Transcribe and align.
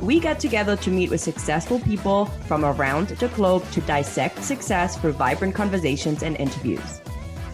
We 0.00 0.18
get 0.18 0.40
together 0.40 0.76
to 0.76 0.90
meet 0.90 1.10
with 1.10 1.20
successful 1.20 1.78
people 1.78 2.24
from 2.46 2.64
around 2.64 3.08
the 3.08 3.28
globe 3.28 3.70
to 3.72 3.82
dissect 3.82 4.42
success 4.42 4.96
through 4.96 5.12
vibrant 5.12 5.54
conversations 5.54 6.22
and 6.22 6.38
interviews. 6.38 7.02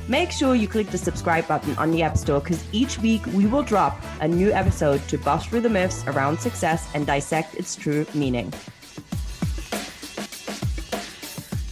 Make 0.07 0.31
sure 0.31 0.55
you 0.55 0.69
click 0.69 0.89
the 0.91 0.99
subscribe 0.99 1.49
button 1.49 1.77
on 1.77 1.91
the 1.91 2.05
App 2.05 2.17
Store 2.17 2.39
because 2.39 2.63
each 2.71 3.01
week 3.01 3.27
we 3.27 3.47
will 3.47 3.65
drop 3.65 4.01
a 4.21 4.29
new 4.29 4.53
episode 4.53 5.01
to 5.09 5.19
bust 5.19 5.49
through 5.49 5.63
the 5.63 5.69
myths 5.69 6.07
around 6.07 6.39
success 6.39 6.89
and 6.95 7.05
dissect 7.05 7.57
its 7.57 7.75
true 7.75 8.07
meaning. 8.15 8.53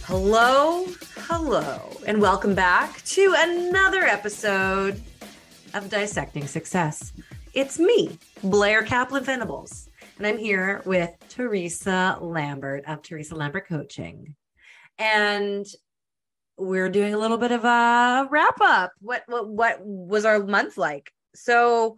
Hello, 0.03 0.87
hello, 1.15 1.89
and 2.05 2.21
welcome 2.21 2.53
back 2.53 3.01
to 3.05 3.33
another 3.37 4.01
episode 4.01 5.01
of 5.73 5.89
Dissecting 5.89 6.47
Success. 6.47 7.13
It's 7.53 7.79
me, 7.79 8.19
Blair 8.43 8.83
Kaplan 8.83 9.23
Venables, 9.23 9.84
and 10.17 10.25
I'm 10.25 10.37
here 10.37 10.81
with 10.85 11.11
Teresa 11.29 12.17
Lambert 12.21 12.85
of 12.87 13.01
Teresa 13.01 13.35
Lambert 13.35 13.67
Coaching. 13.67 14.35
And 14.97 15.65
we're 16.57 16.89
doing 16.89 17.13
a 17.13 17.17
little 17.17 17.37
bit 17.37 17.51
of 17.51 17.65
a 17.65 18.27
wrap 18.29 18.57
up. 18.61 18.93
What 19.01 19.23
what 19.27 19.47
what 19.49 19.79
was 19.81 20.23
our 20.23 20.41
month 20.41 20.77
like? 20.77 21.11
So 21.35 21.97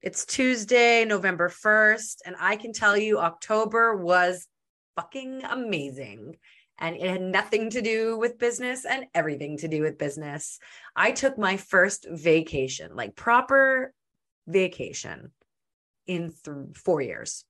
it's 0.00 0.24
Tuesday, 0.24 1.04
November 1.04 1.48
1st, 1.48 2.18
and 2.24 2.36
I 2.38 2.54
can 2.54 2.72
tell 2.72 2.96
you 2.96 3.18
October 3.18 3.96
was 3.96 4.46
fucking 4.94 5.42
amazing. 5.42 6.36
And 6.78 6.94
it 6.94 7.08
had 7.08 7.22
nothing 7.22 7.70
to 7.70 7.80
do 7.80 8.16
with 8.18 8.38
business 8.38 8.84
and 8.84 9.06
everything 9.14 9.56
to 9.58 9.68
do 9.68 9.82
with 9.82 9.98
business. 9.98 10.58
I 10.94 11.10
took 11.10 11.38
my 11.38 11.56
first 11.56 12.06
vacation, 12.08 12.94
like 12.94 13.16
proper 13.16 13.92
vacation, 14.46 15.32
in 16.06 16.32
th- 16.44 16.76
four 16.76 17.00
years. 17.00 17.44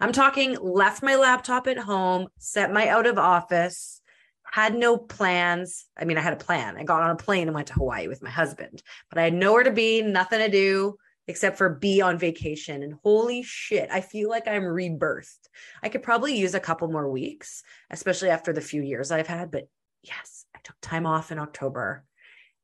I'm 0.00 0.12
talking 0.12 0.56
left 0.60 1.02
my 1.02 1.16
laptop 1.16 1.66
at 1.66 1.78
home, 1.78 2.28
set 2.38 2.72
my 2.72 2.88
out 2.88 3.06
of 3.06 3.18
office, 3.18 4.00
had 4.44 4.74
no 4.74 4.98
plans. 4.98 5.86
I 5.96 6.04
mean, 6.04 6.18
I 6.18 6.20
had 6.20 6.34
a 6.34 6.44
plan. 6.44 6.76
I 6.76 6.84
got 6.84 7.02
on 7.02 7.10
a 7.10 7.16
plane 7.16 7.48
and 7.48 7.54
went 7.54 7.68
to 7.68 7.74
Hawaii 7.74 8.08
with 8.08 8.22
my 8.22 8.30
husband, 8.30 8.82
but 9.08 9.18
I 9.18 9.24
had 9.24 9.34
nowhere 9.34 9.64
to 9.64 9.72
be, 9.72 10.02
nothing 10.02 10.40
to 10.40 10.50
do 10.50 10.96
except 11.28 11.56
for 11.56 11.68
be 11.68 12.00
on 12.00 12.18
vacation. 12.18 12.82
And 12.82 12.94
holy 13.02 13.42
shit, 13.42 13.88
I 13.90 14.00
feel 14.00 14.28
like 14.28 14.48
I'm 14.48 14.62
rebirthed. 14.62 15.48
I 15.82 15.88
could 15.88 16.02
probably 16.02 16.36
use 16.36 16.54
a 16.54 16.60
couple 16.60 16.88
more 16.88 17.08
weeks, 17.10 17.62
especially 17.90 18.30
after 18.30 18.52
the 18.52 18.60
few 18.60 18.82
years 18.82 19.10
I've 19.10 19.26
had. 19.26 19.50
But 19.50 19.68
yes, 20.02 20.46
I 20.54 20.58
took 20.64 20.76
time 20.80 21.06
off 21.06 21.30
in 21.30 21.38
October. 21.38 22.04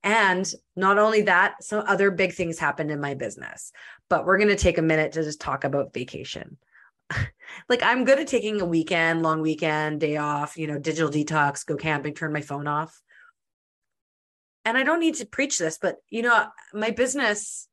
And 0.03 0.51
not 0.77 0.99
only 0.99 1.23
that, 1.23 1.63
some 1.63 1.85
other 1.87 2.11
big 2.11 2.33
things 2.33 2.59
happened 2.59 2.91
in 2.91 3.01
my 3.01 3.15
business. 3.15 3.73
But 4.09 4.25
we're 4.25 4.39
going 4.39 4.49
to 4.49 4.57
take 4.57 4.79
a 4.79 4.83
minute 4.83 5.13
to 5.13 5.23
just 5.23 5.41
talk 5.41 5.65
about 5.65 5.95
vacation. 5.95 6.57
Like 7.69 7.83
I'm 7.83 8.05
good 8.05 8.19
at 8.19 8.27
taking 8.27 8.61
a 8.61 8.67
weekend, 8.67 9.23
long 9.23 9.41
weekend, 9.41 10.01
day 10.01 10.17
off, 10.17 10.57
you 10.57 10.67
know, 10.67 10.79
digital 10.79 11.11
detox, 11.11 11.65
go 11.65 11.77
camping, 11.77 12.15
turn 12.15 12.33
my 12.33 12.41
phone 12.41 12.67
off. 12.67 13.01
And 14.65 14.77
I 14.77 14.83
don't 14.83 15.01
need 15.01 15.15
to 15.17 15.27
preach 15.27 15.59
this, 15.59 15.79
but 15.81 15.97
you 16.11 16.23
know, 16.23 16.47
my 16.75 16.91
business 16.91 17.69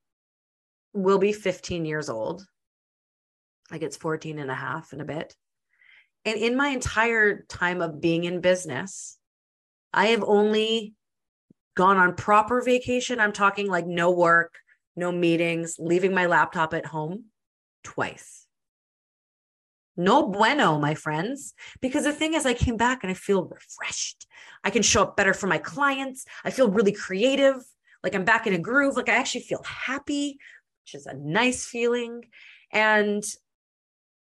will 0.94 1.20
be 1.20 1.34
15 1.34 1.86
years 1.86 2.10
old. 2.10 2.46
Like 3.72 3.82
it's 3.82 3.98
14 3.98 4.40
and 4.40 4.52
a 4.52 4.56
half 4.56 4.94
in 4.94 5.02
a 5.02 5.06
bit. 5.06 5.36
And 6.24 6.38
in 6.38 6.56
my 6.56 6.70
entire 6.70 7.46
time 7.50 7.82
of 7.82 8.02
being 8.02 8.24
in 8.24 8.42
business, 8.42 9.18
I 9.94 10.08
have 10.08 10.24
only 10.24 10.94
gone 11.76 11.98
on 11.98 12.16
proper 12.16 12.62
vacation. 12.62 13.20
I'm 13.20 13.34
talking 13.34 13.68
like 13.68 13.86
no 13.86 14.12
work, 14.12 14.56
no 14.96 15.12
meetings, 15.12 15.76
leaving 15.78 16.14
my 16.14 16.26
laptop 16.26 16.74
at 16.74 16.86
home 16.86 17.26
twice. 17.84 18.45
No 19.98 20.28
bueno, 20.28 20.80
my 20.80 20.94
friends. 20.94 21.54
Because 21.82 22.04
the 22.04 22.12
thing 22.12 22.34
is, 22.34 22.46
I 22.46 22.54
came 22.54 22.78
back 22.78 23.04
and 23.04 23.12
I 23.12 23.14
feel 23.14 23.46
refreshed. 23.46 24.28
I 24.64 24.70
can 24.70 24.82
show 24.82 25.04
up 25.04 25.16
better 25.16 25.34
for 25.34 25.48
my 25.48 25.58
clients. 25.58 26.26
I 26.44 26.52
feel 26.52 26.70
really 26.70 26.92
creative. 26.92 27.56
Like 28.04 28.16
I'm 28.16 28.26
back 28.26 28.46
in 28.46 28.54
a 28.54 28.60
groove. 28.60 28.96
Like 28.96 29.10
I 29.10 29.16
actually 29.16 29.42
feel 29.42 29.64
happy, 29.64 30.38
which 30.84 30.96
is 30.96 31.06
a 31.06 31.14
nice 31.14 31.66
feeling. 31.66 32.26
And 32.72 33.24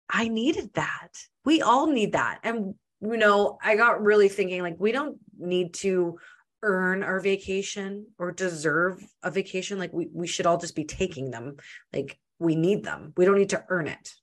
I 0.10 0.28
needed 0.28 0.74
that. 0.74 1.10
We 1.46 1.62
all 1.62 1.88
need 1.88 2.14
that. 2.14 2.40
And, 2.44 2.76
you 3.02 3.18
know, 3.18 3.58
I 3.64 3.76
got 3.76 4.04
really 4.04 4.30
thinking 4.30 4.62
like, 4.62 4.76
we 4.80 4.92
don't 4.92 5.18
need 5.38 5.74
to 5.76 6.20
earn 6.62 7.04
our 7.04 7.20
vacation 7.20 8.08
or 8.18 8.32
deserve 8.32 9.04
a 9.24 9.32
vacation. 9.32 9.78
Like, 9.78 9.94
we, 9.94 10.10
we 10.12 10.28
should 10.28 10.46
all 10.46 10.58
just 10.58 10.76
be 10.76 10.86
taking 10.86 11.32
them. 11.32 11.58
Like, 11.94 12.20
we 12.40 12.56
need 12.56 12.84
them. 12.84 13.14
We 13.16 13.26
don't 13.26 13.38
need 13.38 13.52
to 13.52 13.64
earn 13.70 13.88
it. 13.88 14.14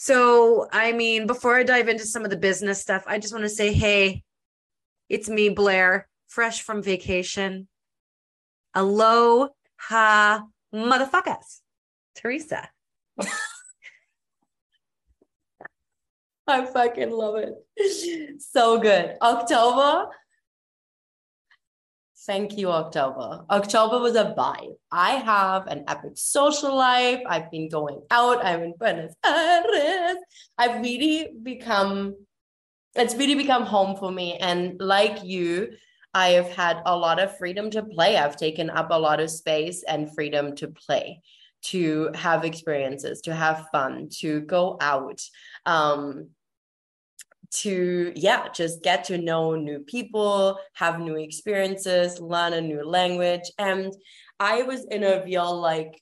So, 0.00 0.68
I 0.70 0.92
mean, 0.92 1.26
before 1.26 1.56
I 1.56 1.64
dive 1.64 1.88
into 1.88 2.06
some 2.06 2.22
of 2.22 2.30
the 2.30 2.36
business 2.36 2.80
stuff, 2.80 3.02
I 3.08 3.18
just 3.18 3.32
want 3.32 3.42
to 3.42 3.48
say, 3.48 3.72
hey, 3.72 4.22
it's 5.08 5.28
me, 5.28 5.48
Blair, 5.48 6.06
fresh 6.28 6.62
from 6.62 6.84
vacation. 6.84 7.66
Aloha, 8.76 9.50
motherfuckers. 10.72 11.62
Teresa. 12.14 12.70
I 16.46 16.64
fucking 16.64 17.10
love 17.10 17.34
it. 17.34 18.40
So 18.40 18.78
good. 18.78 19.16
October. 19.20 20.12
Thank 22.26 22.58
you, 22.58 22.70
October. 22.70 23.44
October 23.48 24.00
was 24.00 24.16
a 24.16 24.34
vibe. 24.36 24.74
I 24.90 25.12
have 25.12 25.66
an 25.68 25.84
epic 25.86 26.12
social 26.16 26.76
life. 26.76 27.20
I've 27.26 27.50
been 27.50 27.68
going 27.68 28.02
out. 28.10 28.44
I'm 28.44 28.62
in 28.62 28.74
Buenos 28.78 29.14
Aires. 29.24 30.16
I've 30.58 30.82
really 30.82 31.30
become, 31.42 32.16
it's 32.94 33.14
really 33.14 33.36
become 33.36 33.62
home 33.62 33.96
for 33.96 34.10
me. 34.10 34.36
And 34.36 34.80
like 34.80 35.22
you, 35.22 35.70
I 36.12 36.30
have 36.30 36.50
had 36.50 36.82
a 36.84 36.96
lot 36.96 37.20
of 37.20 37.38
freedom 37.38 37.70
to 37.70 37.82
play. 37.84 38.16
I've 38.16 38.36
taken 38.36 38.68
up 38.68 38.88
a 38.90 38.98
lot 38.98 39.20
of 39.20 39.30
space 39.30 39.84
and 39.84 40.12
freedom 40.12 40.56
to 40.56 40.68
play, 40.68 41.22
to 41.66 42.10
have 42.14 42.44
experiences, 42.44 43.20
to 43.22 43.34
have 43.34 43.68
fun, 43.70 44.08
to 44.18 44.40
go 44.40 44.76
out. 44.80 45.20
Um, 45.66 46.30
to 47.50 48.12
yeah 48.14 48.48
just 48.52 48.82
get 48.82 49.04
to 49.04 49.18
know 49.18 49.54
new 49.54 49.80
people 49.80 50.58
have 50.74 51.00
new 51.00 51.16
experiences 51.16 52.20
learn 52.20 52.52
a 52.52 52.60
new 52.60 52.84
language. 52.84 53.50
And 53.58 53.92
i 54.40 54.62
was 54.62 54.84
in 54.84 55.02
a 55.04 55.24
real 55.24 55.60
like 55.60 56.00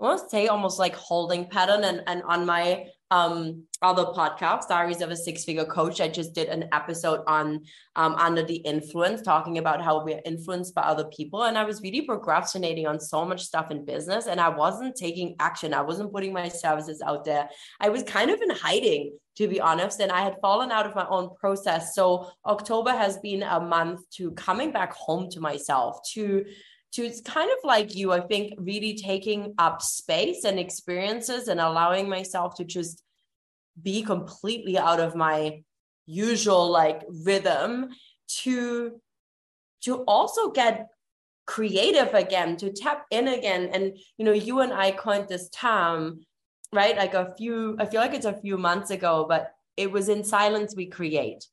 I 0.00 0.04
want 0.04 0.22
to 0.22 0.28
say 0.28 0.46
almost 0.46 0.78
like 0.78 0.94
holding 0.94 1.48
pattern 1.48 1.84
and 1.84 2.02
and 2.06 2.22
on 2.22 2.46
my 2.46 2.86
um 3.10 3.64
other 3.80 4.06
podcast 4.06 4.68
diaries 4.68 5.00
of 5.00 5.10
a 5.10 5.16
six 5.16 5.44
figure 5.44 5.64
coach. 5.64 6.00
I 6.00 6.08
just 6.08 6.34
did 6.34 6.48
an 6.48 6.68
episode 6.72 7.20
on 7.26 7.62
um 7.96 8.14
under 8.16 8.42
the 8.42 8.56
influence 8.56 9.22
talking 9.22 9.58
about 9.58 9.82
how 9.82 10.04
we're 10.04 10.20
influenced 10.24 10.74
by 10.74 10.82
other 10.82 11.04
people. 11.04 11.44
And 11.44 11.56
i 11.56 11.64
was 11.64 11.80
really 11.80 12.02
procrastinating 12.02 12.86
on 12.86 13.00
so 13.00 13.24
much 13.24 13.42
stuff 13.42 13.70
in 13.70 13.84
business 13.84 14.26
and 14.26 14.40
i 14.40 14.48
wasn't 14.48 14.96
taking 14.96 15.36
action. 15.40 15.74
I 15.74 15.82
wasn't 15.82 16.12
putting 16.12 16.32
my 16.32 16.48
services 16.48 17.00
out 17.00 17.24
there. 17.24 17.48
I 17.80 17.88
was 17.88 18.02
kind 18.02 18.30
of 18.30 18.40
in 18.40 18.50
hiding 18.50 19.16
to 19.36 19.46
be 19.46 19.60
honest 19.60 20.00
and 20.00 20.10
i 20.10 20.20
had 20.20 20.36
fallen 20.42 20.72
out 20.72 20.84
of 20.84 20.94
my 20.94 21.06
own 21.08 21.30
process. 21.36 21.94
So 21.94 22.30
october 22.44 22.90
has 22.90 23.18
been 23.18 23.42
a 23.42 23.60
month 23.60 24.00
to 24.16 24.32
coming 24.32 24.72
back 24.72 24.92
home 24.92 25.30
to 25.30 25.40
myself 25.40 26.00
to 26.14 26.44
to 26.92 27.02
it's 27.04 27.20
kind 27.20 27.50
of 27.50 27.58
like 27.64 27.94
you 27.94 28.12
i 28.12 28.20
think 28.20 28.54
really 28.58 28.94
taking 28.94 29.54
up 29.58 29.82
space 29.82 30.44
and 30.44 30.58
experiences 30.58 31.48
and 31.48 31.60
allowing 31.60 32.08
myself 32.08 32.54
to 32.54 32.64
just 32.64 33.02
be 33.80 34.02
completely 34.02 34.76
out 34.78 35.00
of 35.00 35.14
my 35.14 35.62
usual 36.06 36.70
like 36.70 37.02
rhythm 37.24 37.90
to 38.26 39.00
to 39.82 40.02
also 40.04 40.50
get 40.50 40.88
creative 41.46 42.12
again 42.14 42.56
to 42.58 42.70
tap 42.70 43.06
in 43.10 43.28
again. 43.28 43.70
And 43.72 43.96
you 44.16 44.24
know 44.24 44.32
you 44.32 44.60
and 44.60 44.72
i 44.72 44.90
coined 44.90 45.28
this 45.28 45.48
term 45.50 46.20
right? 46.70 46.98
Like 46.98 47.14
a 47.14 47.34
few 47.36 47.76
i 47.78 47.86
feel 47.86 48.00
like 48.00 48.14
it's 48.14 48.26
a 48.26 48.40
few 48.40 48.58
months 48.58 48.90
ago 48.90 49.26
but 49.28 49.52
it 49.76 49.90
was 49.90 50.08
in 50.08 50.24
silence 50.24 50.74
we 50.74 50.86
create. 50.86 51.46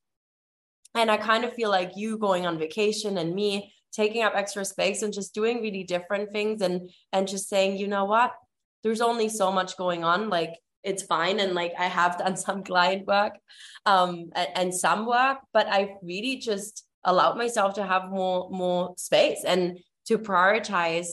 And 0.93 1.11
i 1.11 1.17
kind 1.17 1.43
of 1.43 1.53
feel 1.53 1.69
like 1.69 1.97
you 1.97 2.17
going 2.17 2.45
on 2.45 2.57
vacation 2.57 3.17
and 3.17 3.35
me 3.35 3.73
taking 3.95 4.23
up 4.23 4.33
extra 4.35 4.65
space 4.65 5.01
and 5.01 5.13
just 5.13 5.33
doing 5.33 5.61
really 5.61 5.83
different 5.83 6.31
things 6.31 6.61
and 6.61 6.89
and 7.13 7.27
just 7.27 7.49
saying 7.49 7.77
you 7.77 7.87
know 7.87 8.05
what? 8.05 8.33
There's 8.83 9.01
only 9.01 9.29
so 9.29 9.51
much 9.51 9.77
going 9.77 10.03
on. 10.03 10.29
Like 10.29 10.53
it's 10.85 11.03
fine. 11.03 11.39
And 11.39 11.53
like 11.53 11.73
i 11.77 11.85
have 11.85 12.17
done 12.23 12.37
some 12.37 12.63
client 12.63 13.07
work 13.07 13.33
um 13.85 14.29
and, 14.35 14.49
and 14.55 14.73
some 14.73 15.05
work 15.05 15.39
but 15.53 15.67
i've 15.67 15.95
really 16.01 16.37
just 16.37 16.85
allowed 17.03 17.37
myself 17.37 17.73
to 17.75 17.85
have 17.85 18.09
more 18.09 18.49
more 18.49 18.93
space 18.97 19.43
and 19.45 19.79
to 20.07 20.17
prioritize 20.17 21.07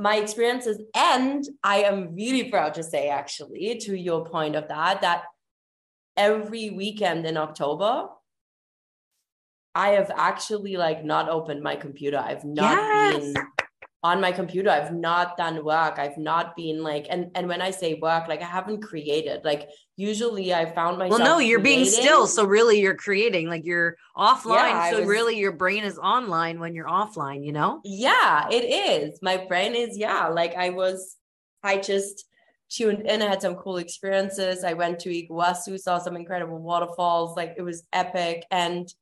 my 0.00 0.16
experiences. 0.16 0.80
And 0.94 1.44
i 1.62 1.82
am 1.82 2.14
really 2.14 2.44
proud 2.50 2.74
to 2.74 2.82
say 2.82 3.08
actually 3.08 3.78
to 3.86 3.96
your 3.96 4.24
point 4.24 4.54
of 4.54 4.68
that 4.68 5.00
that 5.02 5.24
every 6.16 6.70
weekend 6.70 7.26
in 7.26 7.36
october 7.36 8.08
i 9.78 9.90
have 9.90 10.10
actually 10.16 10.76
like 10.76 11.04
not 11.04 11.28
opened 11.28 11.62
my 11.62 11.76
computer. 11.76 12.18
I've 12.18 12.44
not 12.44 12.76
yes. 12.76 13.14
been 13.14 13.34
on 14.02 14.20
my 14.20 14.32
computer. 14.32 14.70
I've 14.70 14.92
not 14.92 15.36
done 15.36 15.64
work. 15.64 15.98
I've 15.98 16.18
not 16.18 16.56
been 16.56 16.82
like 16.82 17.06
and 17.10 17.30
and 17.36 17.48
when 17.48 17.62
i 17.62 17.70
say 17.70 17.94
work 17.94 18.28
like 18.28 18.42
i 18.42 18.50
haven't 18.58 18.82
created. 18.82 19.44
Like 19.44 19.68
usually 19.96 20.52
i 20.52 20.64
found 20.66 20.98
myself 20.98 21.20
well 21.20 21.28
no 21.28 21.38
you're 21.38 21.60
creating. 21.60 21.84
being 21.84 22.02
still 22.02 22.26
so 22.26 22.44
really 22.44 22.80
you're 22.80 22.96
creating. 22.96 23.48
Like 23.48 23.64
you're 23.64 23.96
offline 24.16 24.70
yeah, 24.70 24.90
so 24.90 25.00
was, 25.00 25.08
really 25.08 25.38
your 25.38 25.52
brain 25.52 25.84
is 25.84 25.98
online 25.98 26.58
when 26.58 26.74
you're 26.74 26.92
offline 27.00 27.44
you 27.44 27.52
know? 27.52 27.80
Yeah 27.84 28.48
it 28.50 28.64
is. 28.92 29.20
My 29.22 29.36
brain 29.36 29.74
is 29.76 29.96
yeah 29.96 30.26
like 30.26 30.54
i 30.56 30.70
was 30.70 31.16
i 31.62 31.76
just 31.76 32.24
tuned 32.70 33.06
in. 33.06 33.22
I 33.22 33.28
had 33.28 33.42
some 33.42 33.54
cool 33.54 33.78
experiences. 33.78 34.62
I 34.62 34.74
went 34.74 34.98
to 35.00 35.10
iguazu 35.10 35.78
saw 35.78 35.98
some 35.98 36.16
incredible 36.16 36.58
waterfalls. 36.58 37.36
Like 37.36 37.54
it 37.56 37.62
was 37.62 37.84
epic. 37.92 38.44
And 38.50 38.92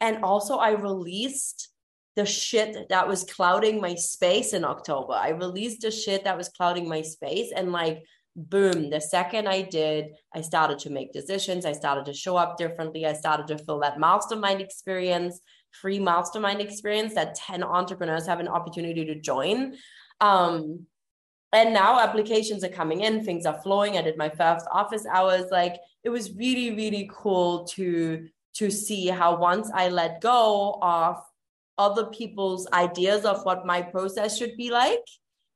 and 0.00 0.24
also 0.24 0.56
i 0.56 0.70
released 0.72 1.70
the 2.16 2.26
shit 2.26 2.88
that 2.88 3.06
was 3.06 3.24
clouding 3.24 3.78
my 3.78 3.94
space 3.94 4.54
in 4.54 4.64
October. 4.64 5.12
I 5.12 5.28
released 5.30 5.82
the 5.82 5.90
shit 5.90 6.24
that 6.24 6.38
was 6.38 6.48
clouding 6.48 6.88
my 6.88 7.02
space 7.02 7.52
and 7.54 7.72
like 7.72 8.04
boom, 8.36 8.90
the 8.90 9.00
second 9.00 9.48
I 9.48 9.62
did, 9.62 10.08
I 10.34 10.42
started 10.42 10.78
to 10.80 10.90
make 10.90 11.12
decisions. 11.12 11.64
I 11.64 11.72
started 11.72 12.04
to 12.06 12.12
show 12.12 12.36
up 12.36 12.58
differently. 12.58 13.06
I 13.06 13.14
started 13.14 13.46
to 13.48 13.58
feel 13.58 13.80
that 13.80 13.98
mastermind 13.98 14.60
experience, 14.60 15.40
free 15.70 15.98
mastermind 15.98 16.60
experience 16.60 17.14
that 17.14 17.34
10 17.34 17.62
entrepreneurs 17.62 18.26
have 18.26 18.40
an 18.40 18.48
opportunity 18.48 19.04
to 19.06 19.20
join. 19.20 19.76
Um, 20.20 20.86
and 21.52 21.72
now 21.72 21.98
applications 22.00 22.62
are 22.62 22.68
coming 22.68 23.00
in, 23.00 23.24
things 23.24 23.46
are 23.46 23.60
flowing. 23.62 23.96
I 23.96 24.02
did 24.02 24.18
my 24.18 24.28
first 24.28 24.66
office 24.70 25.06
hours. 25.06 25.46
Like 25.50 25.76
it 26.04 26.10
was 26.10 26.34
really, 26.34 26.76
really 26.76 27.08
cool 27.10 27.64
to 27.68 28.28
to 28.56 28.70
see 28.70 29.06
how 29.06 29.36
once 29.36 29.70
I 29.74 29.88
let 29.88 30.20
go 30.20 30.78
of 30.82 31.16
other 31.78 32.06
people's 32.06 32.66
ideas 32.72 33.24
of 33.24 33.44
what 33.44 33.66
my 33.66 33.82
process 33.82 34.38
should 34.38 34.56
be 34.56 34.70
like 34.70 35.04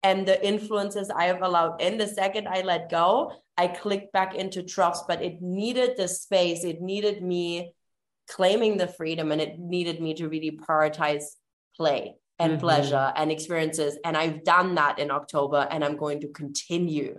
and 0.02 0.26
the 0.26 0.46
influences 0.46 1.10
I 1.10 1.24
have 1.24 1.42
allowed 1.42 1.80
in. 1.80 1.98
The 1.98 2.06
second 2.06 2.48
I 2.48 2.62
let 2.62 2.90
go, 2.90 3.32
I 3.56 3.68
clicked 3.68 4.12
back 4.12 4.34
into 4.34 4.62
trust, 4.62 5.04
but 5.08 5.22
it 5.22 5.40
needed 5.40 5.96
the 5.96 6.08
space. 6.08 6.64
It 6.64 6.80
needed 6.80 7.22
me 7.22 7.72
claiming 8.28 8.76
the 8.76 8.86
freedom 8.86 9.32
and 9.32 9.40
it 9.40 9.58
needed 9.58 10.00
me 10.00 10.14
to 10.14 10.28
really 10.28 10.52
prioritize 10.52 11.24
play 11.76 12.14
and 12.38 12.52
mm-hmm. 12.52 12.60
pleasure 12.60 13.12
and 13.16 13.30
experiences. 13.30 13.98
And 14.04 14.16
I've 14.16 14.44
done 14.44 14.76
that 14.76 14.98
in 14.98 15.10
October 15.10 15.66
and 15.70 15.84
I'm 15.84 15.96
going 15.96 16.20
to 16.20 16.28
continue 16.28 17.16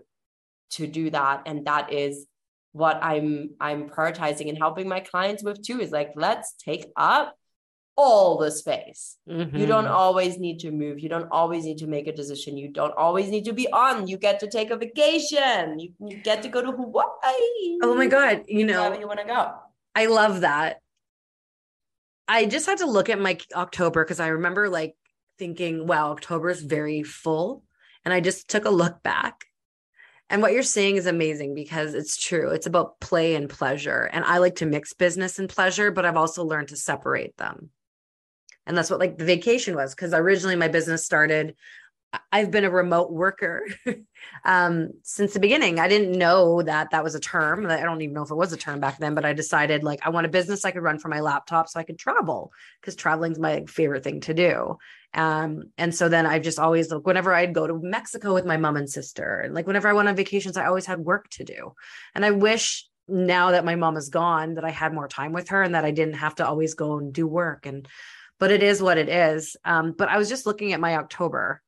to 0.71 0.87
do 0.87 1.09
that. 1.09 1.43
And 1.45 1.65
that 1.65 1.91
is 1.91 2.25
what 2.73 2.99
I'm 3.01 3.51
I'm 3.59 3.89
prioritizing 3.89 4.49
and 4.49 4.57
helping 4.57 4.87
my 4.87 5.01
clients 5.01 5.43
with 5.43 5.61
too 5.61 5.81
is 5.81 5.91
like 5.91 6.11
let's 6.15 6.53
take 6.53 6.85
up 6.95 7.35
all 7.97 8.37
the 8.37 8.49
space. 8.49 9.17
Mm-hmm. 9.29 9.55
You 9.55 9.65
don't 9.65 9.85
mm-hmm. 9.85 9.93
always 9.93 10.37
need 10.39 10.59
to 10.59 10.71
move. 10.71 10.99
You 10.99 11.09
don't 11.09 11.27
always 11.31 11.65
need 11.65 11.79
to 11.79 11.87
make 11.87 12.07
a 12.07 12.13
decision. 12.13 12.57
You 12.57 12.69
don't 12.69 12.95
always 12.97 13.29
need 13.29 13.45
to 13.45 13.53
be 13.53 13.71
on. 13.71 14.07
You 14.07 14.17
get 14.17 14.39
to 14.39 14.47
take 14.47 14.71
a 14.71 14.77
vacation. 14.77 15.79
You, 15.79 15.91
you 15.99 16.17
get 16.17 16.41
to 16.43 16.49
go 16.49 16.61
to 16.61 16.71
Hawaii. 16.71 17.77
Oh 17.83 17.93
my 17.95 18.07
God. 18.07 18.45
You 18.47 18.65
know, 18.65 18.81
wherever 18.81 18.99
you 18.99 19.07
want 19.07 19.19
to 19.19 19.25
go. 19.25 19.53
I 19.93 20.05
love 20.05 20.41
that. 20.41 20.79
I 22.27 22.45
just 22.45 22.65
had 22.65 22.77
to 22.77 22.85
look 22.85 23.09
at 23.09 23.19
my 23.19 23.37
October 23.53 24.03
because 24.05 24.21
I 24.21 24.27
remember 24.27 24.69
like 24.69 24.95
thinking, 25.37 25.85
wow, 25.85 26.11
October 26.11 26.49
is 26.49 26.61
very 26.61 27.03
full. 27.03 27.63
And 28.05 28.13
I 28.13 28.21
just 28.21 28.49
took 28.49 28.65
a 28.65 28.69
look 28.69 29.03
back. 29.03 29.45
And 30.31 30.41
what 30.41 30.53
you're 30.53 30.63
saying 30.63 30.95
is 30.95 31.05
amazing 31.05 31.53
because 31.53 31.93
it's 31.93 32.17
true. 32.17 32.49
It's 32.51 32.65
about 32.65 32.99
play 32.99 33.35
and 33.35 33.49
pleasure. 33.49 34.09
And 34.11 34.25
I 34.25 34.37
like 34.39 34.55
to 34.55 34.65
mix 34.65 34.93
business 34.93 35.37
and 35.37 35.49
pleasure, 35.49 35.91
but 35.91 36.05
I've 36.05 36.17
also 36.17 36.43
learned 36.43 36.69
to 36.69 36.77
separate 36.77 37.37
them 37.37 37.69
and 38.65 38.77
that's 38.77 38.89
what 38.89 38.99
like 38.99 39.17
the 39.17 39.25
vacation 39.25 39.75
was 39.75 39.93
because 39.93 40.13
originally 40.13 40.55
my 40.55 40.67
business 40.67 41.05
started 41.05 41.55
I've 42.31 42.51
been 42.51 42.65
a 42.65 42.69
remote 42.69 43.11
worker 43.11 43.65
um, 44.45 44.89
since 45.03 45.33
the 45.33 45.39
beginning. 45.39 45.79
I 45.79 45.87
didn't 45.87 46.17
know 46.17 46.61
that 46.61 46.91
that 46.91 47.03
was 47.03 47.15
a 47.15 47.21
term. 47.21 47.65
I 47.65 47.81
don't 47.81 48.01
even 48.01 48.13
know 48.13 48.23
if 48.23 48.31
it 48.31 48.35
was 48.35 48.51
a 48.51 48.57
term 48.57 48.81
back 48.81 48.97
then, 48.97 49.15
but 49.15 49.23
I 49.23 49.31
decided 49.31 49.83
like 49.83 50.05
I 50.05 50.09
want 50.09 50.25
a 50.25 50.29
business 50.29 50.65
I 50.65 50.71
could 50.71 50.83
run 50.83 50.99
from 50.99 51.11
my 51.11 51.21
laptop 51.21 51.69
so 51.69 51.79
I 51.79 51.83
could 51.83 51.97
travel 51.97 52.51
because 52.79 52.95
traveling 52.95 53.31
is 53.31 53.39
my 53.39 53.63
favorite 53.65 54.03
thing 54.03 54.19
to 54.21 54.33
do. 54.33 54.77
Um, 55.13 55.71
and 55.77 55.95
so 55.95 56.09
then 56.09 56.25
I've 56.25 56.41
just 56.41 56.59
always 56.59 56.91
like 56.91 57.05
whenever 57.05 57.33
I'd 57.33 57.53
go 57.53 57.65
to 57.65 57.79
Mexico 57.81 58.33
with 58.33 58.45
my 58.45 58.57
mom 58.57 58.75
and 58.75 58.89
sister, 58.89 59.39
and 59.39 59.53
like 59.53 59.67
whenever 59.67 59.87
I 59.87 59.93
went 59.93 60.09
on 60.09 60.15
vacations, 60.15 60.57
I 60.57 60.65
always 60.65 60.85
had 60.85 60.99
work 60.99 61.29
to 61.31 61.45
do. 61.45 61.73
And 62.13 62.25
I 62.25 62.31
wish 62.31 62.87
now 63.07 63.51
that 63.51 63.65
my 63.65 63.75
mom 63.75 63.95
is 63.95 64.09
gone 64.09 64.55
that 64.55 64.65
I 64.65 64.69
had 64.69 64.93
more 64.93 65.07
time 65.07 65.31
with 65.31 65.49
her 65.49 65.63
and 65.63 65.75
that 65.75 65.85
I 65.85 65.91
didn't 65.91 66.15
have 66.15 66.35
to 66.35 66.47
always 66.47 66.73
go 66.73 66.97
and 66.97 67.13
do 67.13 67.25
work 67.27 67.65
and 67.65 67.87
but 68.39 68.51
it 68.51 68.63
is 68.63 68.81
what 68.81 68.97
it 68.97 69.07
is. 69.07 69.55
Um, 69.63 69.93
but 69.95 70.09
I 70.09 70.17
was 70.17 70.27
just 70.27 70.47
looking 70.47 70.73
at 70.73 70.79
my 70.79 70.95
October 70.95 71.61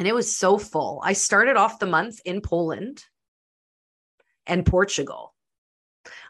and 0.00 0.08
it 0.08 0.14
was 0.14 0.34
so 0.34 0.56
full. 0.56 1.02
I 1.04 1.12
started 1.12 1.58
off 1.58 1.78
the 1.78 1.84
month 1.84 2.22
in 2.24 2.40
Poland 2.40 3.04
and 4.46 4.64
Portugal. 4.64 5.34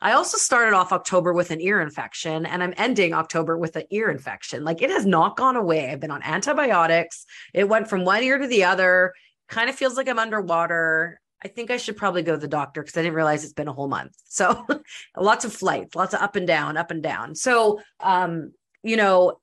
I 0.02 0.14
also 0.14 0.38
started 0.38 0.74
off 0.74 0.92
October 0.92 1.32
with 1.32 1.52
an 1.52 1.60
ear 1.60 1.80
infection 1.80 2.46
and 2.46 2.64
I'm 2.64 2.74
ending 2.76 3.14
October 3.14 3.56
with 3.56 3.76
an 3.76 3.84
ear 3.90 4.10
infection. 4.10 4.64
Like 4.64 4.82
it 4.82 4.90
has 4.90 5.06
not 5.06 5.36
gone 5.36 5.54
away. 5.54 5.88
I've 5.88 6.00
been 6.00 6.10
on 6.10 6.24
antibiotics. 6.24 7.26
It 7.54 7.68
went 7.68 7.88
from 7.88 8.04
one 8.04 8.24
ear 8.24 8.38
to 8.38 8.48
the 8.48 8.64
other. 8.64 9.12
Kind 9.48 9.70
of 9.70 9.76
feels 9.76 9.96
like 9.96 10.08
I'm 10.08 10.18
underwater. 10.18 11.20
I 11.44 11.46
think 11.46 11.70
I 11.70 11.76
should 11.76 11.96
probably 11.96 12.24
go 12.24 12.32
to 12.32 12.40
the 12.40 12.48
doctor 12.48 12.82
because 12.82 12.96
I 12.96 13.02
didn't 13.02 13.14
realize 13.14 13.44
it's 13.44 13.52
been 13.52 13.68
a 13.68 13.72
whole 13.72 13.86
month. 13.86 14.16
So 14.24 14.66
lots 15.16 15.44
of 15.44 15.52
flights, 15.52 15.94
lots 15.94 16.12
of 16.12 16.22
up 16.22 16.34
and 16.34 16.46
down, 16.46 16.76
up 16.76 16.90
and 16.90 17.04
down. 17.04 17.36
So 17.36 17.80
um, 18.00 18.50
you 18.82 18.96
know, 18.96 19.39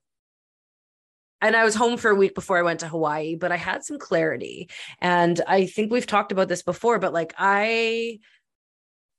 and 1.41 1.55
I 1.55 1.63
was 1.63 1.75
home 1.75 1.97
for 1.97 2.11
a 2.11 2.15
week 2.15 2.35
before 2.35 2.57
I 2.57 2.63
went 2.63 2.79
to 2.81 2.87
Hawaii, 2.87 3.35
but 3.35 3.51
I 3.51 3.57
had 3.57 3.83
some 3.83 3.99
clarity. 3.99 4.69
And 4.99 5.39
I 5.47 5.65
think 5.65 5.91
we've 5.91 6.07
talked 6.07 6.31
about 6.31 6.47
this 6.47 6.63
before, 6.63 6.99
but 6.99 7.13
like 7.13 7.33
I 7.37 8.19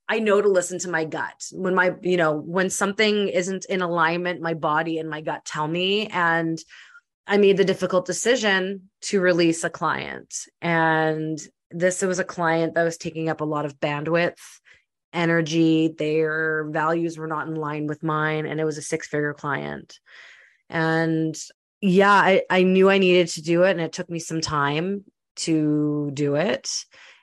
I 0.08 0.20
know 0.20 0.40
to 0.40 0.48
listen 0.48 0.78
to 0.80 0.90
my 0.90 1.04
gut. 1.04 1.44
When 1.52 1.74
my, 1.74 1.94
you 2.00 2.16
know, 2.16 2.34
when 2.34 2.70
something 2.70 3.28
isn't 3.28 3.66
in 3.66 3.82
alignment, 3.82 4.40
my 4.40 4.54
body 4.54 4.98
and 4.98 5.08
my 5.08 5.20
gut 5.20 5.44
tell 5.44 5.68
me 5.68 6.06
and 6.06 6.58
I 7.26 7.36
made 7.36 7.58
the 7.58 7.64
difficult 7.64 8.06
decision 8.06 8.88
to 9.02 9.20
release 9.20 9.62
a 9.64 9.70
client. 9.70 10.34
And 10.62 11.38
this 11.70 12.00
was 12.00 12.18
a 12.18 12.24
client 12.24 12.74
that 12.74 12.84
was 12.84 12.96
taking 12.96 13.28
up 13.28 13.42
a 13.42 13.44
lot 13.44 13.66
of 13.66 13.78
bandwidth, 13.80 14.38
energy. 15.12 15.88
Their 15.88 16.70
values 16.70 17.18
were 17.18 17.26
not 17.26 17.46
in 17.46 17.54
line 17.54 17.86
with 17.86 18.02
mine. 18.02 18.46
And 18.46 18.58
it 18.58 18.64
was 18.64 18.78
a 18.78 18.82
six 18.82 19.08
figure 19.08 19.34
client. 19.34 19.98
And 20.70 21.36
yeah, 21.80 22.12
I, 22.12 22.42
I 22.50 22.62
knew 22.62 22.90
I 22.90 22.98
needed 22.98 23.28
to 23.28 23.42
do 23.42 23.62
it 23.64 23.72
and 23.72 23.80
it 23.80 23.92
took 23.92 24.10
me 24.10 24.18
some 24.18 24.40
time 24.40 25.04
to 25.36 26.10
do 26.12 26.34
it. 26.34 26.68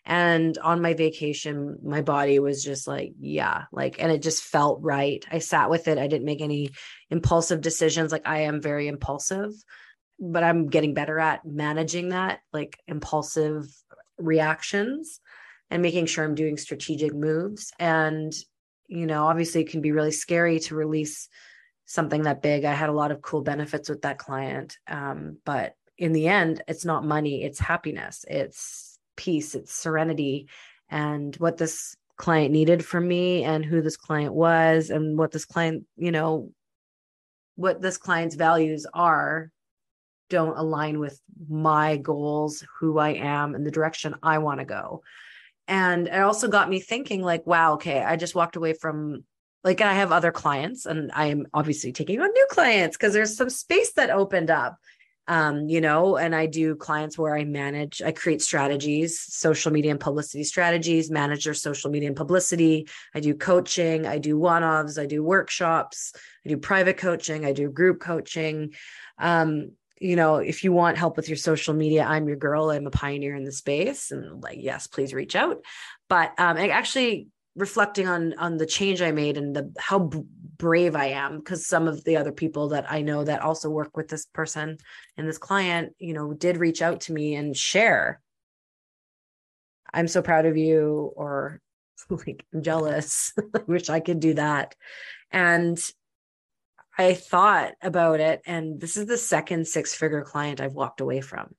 And 0.05 0.55
on 0.59 0.81
my 0.81 0.93
vacation, 0.93 1.77
my 1.83 2.01
body 2.01 2.37
was 2.37 2.63
just 2.63 2.87
like, 2.87 3.13
yeah, 3.19 3.63
like, 3.71 3.95
and 3.99 4.11
it 4.11 4.21
just 4.21 4.43
felt 4.43 4.81
right. 4.83 5.25
I 5.31 5.39
sat 5.39 5.69
with 5.69 5.87
it. 5.87 5.97
I 5.97 6.07
didn't 6.07 6.25
make 6.25 6.41
any 6.41 6.69
impulsive 7.09 7.61
decisions. 7.61 8.11
Like, 8.11 8.27
I 8.27 8.41
am 8.41 8.61
very 8.61 8.87
impulsive, 8.87 9.51
but 10.19 10.43
I'm 10.43 10.67
getting 10.67 10.93
better 10.93 11.17
at 11.17 11.43
managing 11.43 12.09
that, 12.09 12.41
like, 12.53 12.77
impulsive 12.87 13.65
reactions 14.19 15.19
and 15.71 15.81
making 15.81 16.05
sure 16.05 16.23
I'm 16.23 16.35
doing 16.35 16.57
strategic 16.57 17.13
moves. 17.15 17.73
And, 17.79 18.31
you 18.87 19.07
know, 19.07 19.25
obviously, 19.25 19.61
it 19.61 19.69
can 19.69 19.81
be 19.81 19.91
really 19.91 20.11
scary 20.11 20.59
to 20.59 20.75
release 20.75 21.27
something 21.85 22.23
that 22.23 22.41
big. 22.41 22.65
I 22.65 22.73
had 22.73 22.89
a 22.89 22.93
lot 22.93 23.11
of 23.11 23.21
cool 23.21 23.41
benefits 23.41 23.89
with 23.89 24.01
that 24.01 24.17
client. 24.17 24.77
Um, 24.87 25.37
but 25.45 25.75
in 25.97 26.13
the 26.13 26.27
end, 26.27 26.61
it's 26.67 26.85
not 26.85 27.05
money, 27.05 27.43
it's 27.43 27.59
happiness, 27.59 28.25
it's 28.27 28.99
peace, 29.15 29.55
it's 29.55 29.73
serenity. 29.73 30.47
And 30.89 31.35
what 31.37 31.57
this 31.57 31.95
client 32.17 32.51
needed 32.51 32.83
from 32.83 33.07
me 33.07 33.43
and 33.43 33.63
who 33.63 33.81
this 33.81 33.97
client 33.97 34.33
was 34.33 34.89
and 34.89 35.17
what 35.17 35.31
this 35.31 35.45
client, 35.45 35.85
you 35.97 36.11
know, 36.11 36.51
what 37.55 37.81
this 37.81 37.97
client's 37.97 38.35
values 38.35 38.85
are 38.93 39.51
don't 40.29 40.57
align 40.57 40.99
with 40.99 41.21
my 41.47 41.97
goals, 41.97 42.63
who 42.79 42.97
I 42.97 43.09
am, 43.09 43.53
and 43.55 43.65
the 43.65 43.71
direction 43.71 44.15
I 44.23 44.39
want 44.39 44.59
to 44.59 44.65
go. 44.65 45.03
And 45.67 46.07
it 46.07 46.21
also 46.21 46.47
got 46.47 46.69
me 46.69 46.79
thinking, 46.79 47.21
like, 47.21 47.45
wow, 47.45 47.73
okay, 47.73 48.03
I 48.03 48.15
just 48.15 48.35
walked 48.35 48.55
away 48.55 48.73
from 48.73 49.23
like 49.65 49.81
I 49.81 49.93
have 49.93 50.13
other 50.13 50.31
clients 50.31 50.85
and 50.85 51.11
I 51.13 51.25
am 51.27 51.47
obviously 51.53 51.91
taking 51.91 52.21
on 52.21 52.31
new 52.31 52.47
clients 52.49 52.95
because 52.95 53.11
there's 53.11 53.35
some 53.35 53.49
space 53.49 53.91
that 53.93 54.11
opened 54.11 54.49
up 54.49 54.77
um, 55.27 55.67
you 55.67 55.81
know, 55.81 56.17
and 56.17 56.35
I 56.35 56.45
do 56.45 56.75
clients 56.75 57.17
where 57.17 57.35
I 57.35 57.45
manage, 57.45 58.01
I 58.01 58.11
create 58.11 58.41
strategies, 58.41 59.19
social 59.19 59.71
media 59.71 59.91
and 59.91 59.99
publicity 59.99 60.43
strategies, 60.43 61.09
manage 61.09 61.45
their 61.45 61.55
social 61.55 61.89
media 61.89 62.09
and 62.09 62.15
publicity. 62.15 62.87
I 63.13 63.21
do 63.21 63.33
coaching, 63.33 64.05
I 64.05 64.19
do 64.19 64.37
one 64.37 64.63
offs, 64.63 64.99
I 64.99 65.07
do 65.07 65.23
workshops, 65.23 66.13
I 66.45 66.49
do 66.49 66.57
private 66.57 66.97
coaching, 66.97 67.43
I 67.43 67.53
do 67.53 67.71
group 67.71 67.99
coaching. 67.99 68.73
Um, 69.17 69.71
you 69.99 70.15
know, 70.15 70.35
if 70.35 70.63
you 70.63 70.71
want 70.71 70.97
help 70.97 71.17
with 71.17 71.27
your 71.27 71.37
social 71.37 71.73
media, 71.73 72.03
I'm 72.03 72.27
your 72.27 72.37
girl. 72.37 72.69
I'm 72.69 72.85
a 72.85 72.91
pioneer 72.91 73.33
in 73.35 73.45
the 73.45 73.51
space. 73.51 74.11
And 74.11 74.43
like, 74.43 74.57
yes, 74.59 74.87
please 74.87 75.13
reach 75.13 75.35
out. 75.35 75.63
But 76.09 76.37
um, 76.37 76.57
I 76.57 76.67
actually 76.67 77.29
reflecting 77.55 78.07
on 78.07 78.33
on 78.37 78.57
the 78.57 78.65
change 78.65 79.01
I 79.01 79.11
made 79.11 79.37
and 79.37 79.55
the 79.55 79.71
how 79.77 79.99
b- 79.99 80.23
brave 80.57 80.95
I 80.95 81.07
am 81.07 81.39
because 81.39 81.65
some 81.65 81.87
of 81.87 82.03
the 82.03 82.17
other 82.17 82.31
people 82.31 82.69
that 82.69 82.91
I 82.91 83.01
know 83.01 83.23
that 83.23 83.41
also 83.41 83.69
work 83.69 83.95
with 83.95 84.07
this 84.07 84.25
person 84.25 84.77
and 85.17 85.27
this 85.27 85.37
client, 85.37 85.93
you 85.99 86.13
know, 86.13 86.33
did 86.33 86.57
reach 86.57 86.81
out 86.81 87.01
to 87.01 87.13
me 87.13 87.35
and 87.35 87.55
share. 87.55 88.21
I'm 89.93 90.07
so 90.07 90.21
proud 90.21 90.45
of 90.45 90.57
you, 90.57 91.13
or 91.15 91.61
like 92.09 92.45
I'm 92.53 92.61
jealous. 92.61 93.33
I 93.55 93.61
wish 93.67 93.89
I 93.89 93.99
could 93.99 94.19
do 94.19 94.33
that. 94.35 94.75
And 95.31 95.79
I 96.97 97.13
thought 97.13 97.73
about 97.81 98.19
it, 98.21 98.41
and 98.45 98.79
this 98.79 98.95
is 98.95 99.05
the 99.05 99.17
second 99.17 99.67
six 99.67 99.93
figure 99.93 100.21
client 100.21 100.61
I've 100.61 100.73
walked 100.73 101.01
away 101.01 101.21
from. 101.21 101.53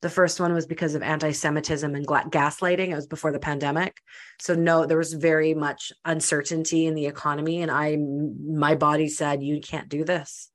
The 0.00 0.10
first 0.10 0.38
one 0.38 0.52
was 0.54 0.66
because 0.66 0.94
of 0.94 1.02
anti 1.02 1.32
Semitism 1.32 1.94
and 1.94 2.06
gaslighting. 2.06 2.88
It 2.90 2.94
was 2.94 3.08
before 3.08 3.32
the 3.32 3.40
pandemic. 3.40 3.96
So, 4.40 4.54
no, 4.54 4.86
there 4.86 4.98
was 4.98 5.12
very 5.12 5.54
much 5.54 5.92
uncertainty 6.04 6.86
in 6.86 6.94
the 6.94 7.06
economy. 7.06 7.62
And 7.62 7.70
I, 7.70 7.96
my 7.96 8.76
body 8.76 9.08
said, 9.08 9.42
You 9.42 9.60
can't 9.60 9.88
do 9.88 10.04
this. 10.04 10.50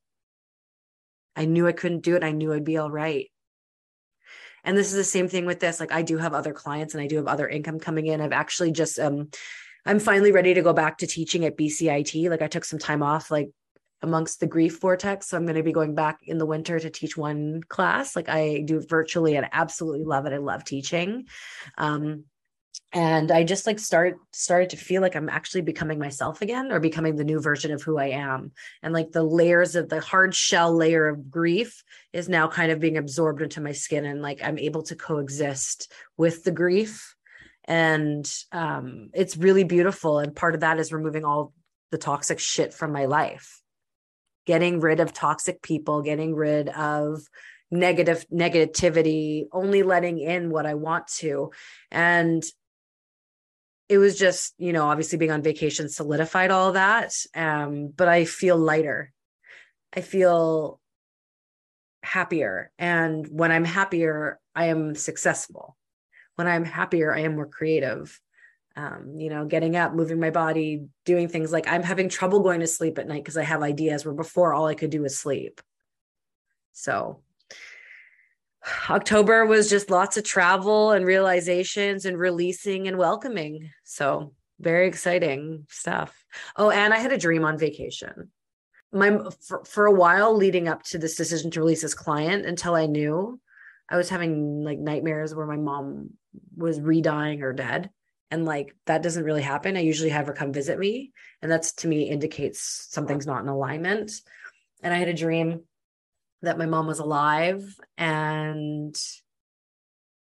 I 1.35 1.45
knew 1.45 1.67
I 1.67 1.73
couldn't 1.73 2.03
do 2.03 2.15
it. 2.15 2.23
I 2.23 2.31
knew 2.31 2.53
I'd 2.53 2.63
be 2.63 2.77
all 2.77 2.91
right. 2.91 3.29
And 4.63 4.77
this 4.77 4.87
is 4.87 4.93
the 4.93 5.03
same 5.03 5.27
thing 5.27 5.45
with 5.45 5.59
this. 5.59 5.79
Like, 5.79 5.91
I 5.91 6.03
do 6.03 6.17
have 6.17 6.33
other 6.33 6.53
clients 6.53 6.93
and 6.93 7.03
I 7.03 7.07
do 7.07 7.17
have 7.17 7.27
other 7.27 7.49
income 7.49 7.79
coming 7.79 8.07
in. 8.07 8.21
I've 8.21 8.31
actually 8.31 8.71
just, 8.71 8.97
um, 8.97 9.29
I'm 9.85 9.99
finally 9.99 10.31
ready 10.31 10.53
to 10.53 10.61
go 10.61 10.71
back 10.71 10.99
to 10.99 11.07
teaching 11.07 11.43
at 11.43 11.57
BCIT. 11.57 12.29
Like 12.29 12.41
I 12.41 12.47
took 12.47 12.63
some 12.63 12.79
time 12.79 13.03
off, 13.03 13.29
like 13.29 13.49
amongst 14.03 14.41
the 14.41 14.47
grief 14.47 14.79
vortex. 14.81 15.27
So 15.27 15.37
I'm 15.37 15.45
going 15.45 15.55
to 15.55 15.63
be 15.63 15.71
going 15.71 15.95
back 15.95 16.19
in 16.23 16.37
the 16.37 16.45
winter 16.45 16.77
to 16.77 16.89
teach 16.89 17.17
one 17.17 17.61
class. 17.69 18.15
Like 18.15 18.27
I 18.29 18.61
do 18.65 18.81
virtually 18.81 19.37
and 19.37 19.47
absolutely 19.51 20.03
love 20.03 20.25
it. 20.25 20.33
I 20.33 20.37
love 20.37 20.65
teaching. 20.65 21.25
Um, 21.77 22.25
and 22.91 23.31
I 23.31 23.43
just 23.43 23.65
like 23.65 23.79
start 23.79 24.17
started 24.31 24.71
to 24.71 24.77
feel 24.77 25.01
like 25.01 25.15
I'm 25.15 25.29
actually 25.29 25.61
becoming 25.61 25.97
myself 25.97 26.41
again 26.41 26.71
or 26.71 26.79
becoming 26.79 27.15
the 27.15 27.23
new 27.23 27.39
version 27.39 27.71
of 27.71 27.81
who 27.81 27.97
I 27.97 28.07
am. 28.07 28.51
And 28.83 28.93
like 28.93 29.11
the 29.11 29.23
layers 29.23 29.75
of 29.75 29.89
the 29.89 30.01
hard 30.01 30.35
shell 30.35 30.75
layer 30.75 31.07
of 31.07 31.31
grief 31.31 31.83
is 32.11 32.29
now 32.29 32.47
kind 32.47 32.71
of 32.71 32.79
being 32.79 32.97
absorbed 32.97 33.41
into 33.41 33.61
my 33.61 33.71
skin 33.71 34.05
and 34.05 34.21
like 34.21 34.43
I'm 34.43 34.59
able 34.59 34.83
to 34.83 34.95
coexist 34.95 35.91
with 36.17 36.43
the 36.43 36.51
grief. 36.51 37.15
And 37.65 38.29
um, 38.51 39.09
it's 39.13 39.37
really 39.37 39.63
beautiful. 39.63 40.19
And 40.19 40.35
part 40.35 40.53
of 40.53 40.61
that 40.61 40.77
is 40.77 40.91
removing 40.91 41.23
all 41.23 41.53
the 41.89 41.97
toxic 41.97 42.39
shit 42.39 42.73
from 42.73 42.91
my 42.91 43.05
life 43.05 43.62
getting 44.45 44.79
rid 44.79 44.99
of 44.99 45.13
toxic 45.13 45.61
people, 45.61 46.01
getting 46.01 46.35
rid 46.35 46.69
of 46.69 47.21
negative 47.71 48.25
negativity, 48.31 49.47
only 49.51 49.83
letting 49.83 50.19
in 50.19 50.49
what 50.49 50.65
I 50.65 50.75
want 50.75 51.07
to. 51.19 51.51
And 51.91 52.43
it 53.89 53.97
was 53.97 54.17
just, 54.17 54.53
you 54.57 54.73
know, 54.73 54.85
obviously 54.85 55.17
being 55.17 55.31
on 55.31 55.41
vacation 55.41 55.89
solidified 55.89 56.51
all 56.51 56.73
that. 56.73 57.13
Um, 57.35 57.91
but 57.95 58.07
I 58.07 58.25
feel 58.25 58.57
lighter. 58.57 59.11
I 59.95 60.01
feel 60.01 60.79
happier. 62.01 62.71
And 62.77 63.27
when 63.29 63.51
I'm 63.51 63.65
happier, 63.65 64.39
I 64.55 64.65
am 64.65 64.95
successful. 64.95 65.77
When 66.35 66.47
I'm 66.47 66.65
happier, 66.65 67.13
I 67.13 67.21
am 67.21 67.35
more 67.35 67.47
creative 67.47 68.19
um, 68.75 69.15
you 69.17 69.29
know, 69.29 69.45
getting 69.45 69.75
up, 69.75 69.93
moving 69.93 70.19
my 70.19 70.31
body, 70.31 70.85
doing 71.05 71.27
things 71.27 71.51
like 71.51 71.67
I'm 71.67 71.83
having 71.83 72.09
trouble 72.09 72.39
going 72.39 72.61
to 72.61 72.67
sleep 72.67 72.97
at 72.97 73.07
night 73.07 73.23
because 73.23 73.37
I 73.37 73.43
have 73.43 73.61
ideas 73.61 74.03
where 74.03 74.15
before 74.15 74.53
all 74.53 74.65
I 74.65 74.75
could 74.75 74.89
do 74.89 75.03
was 75.03 75.17
sleep. 75.17 75.61
So 76.71 77.21
October 78.89 79.45
was 79.45 79.69
just 79.69 79.91
lots 79.91 80.17
of 80.17 80.23
travel 80.23 80.91
and 80.91 81.05
realizations 81.05 82.05
and 82.05 82.17
releasing 82.17 82.87
and 82.87 82.97
welcoming. 82.97 83.69
So 83.83 84.33
very 84.59 84.87
exciting 84.87 85.67
stuff. 85.69 86.25
Oh, 86.55 86.71
and 86.71 86.93
I 86.93 86.97
had 86.97 87.11
a 87.11 87.17
dream 87.17 87.45
on 87.45 87.57
vacation. 87.57 88.31
My 88.91 89.19
for, 89.47 89.63
for 89.65 89.85
a 89.85 89.91
while 89.91 90.35
leading 90.35 90.67
up 90.67 90.83
to 90.83 90.97
this 90.97 91.15
decision 91.15 91.51
to 91.51 91.59
release 91.59 91.81
this 91.81 91.95
client 91.95 92.45
until 92.45 92.75
I 92.75 92.85
knew 92.85 93.39
I 93.89 93.97
was 93.97 94.09
having 94.09 94.63
like 94.63 94.79
nightmares 94.79 95.35
where 95.35 95.47
my 95.47 95.57
mom 95.57 96.11
was 96.55 96.79
re-dying 96.79 97.43
or 97.43 97.53
dead 97.53 97.89
and 98.33 98.45
like 98.45 98.75
that 98.87 99.03
doesn't 99.03 99.25
really 99.25 99.43
happen. 99.43 99.77
I 99.77 99.81
usually 99.81 100.09
have 100.09 100.25
her 100.25 100.33
come 100.33 100.51
visit 100.51 100.79
me 100.79 101.11
and 101.43 101.51
that's 101.51 101.71
to 101.73 101.87
me 101.87 102.09
indicates 102.09 102.87
something's 102.89 103.27
not 103.27 103.43
in 103.43 103.47
alignment. 103.47 104.11
And 104.81 104.91
i 104.91 104.97
had 104.97 105.07
a 105.07 105.13
dream 105.13 105.61
that 106.41 106.57
my 106.57 106.65
mom 106.65 106.87
was 106.87 106.97
alive 106.97 107.79
and 107.95 108.95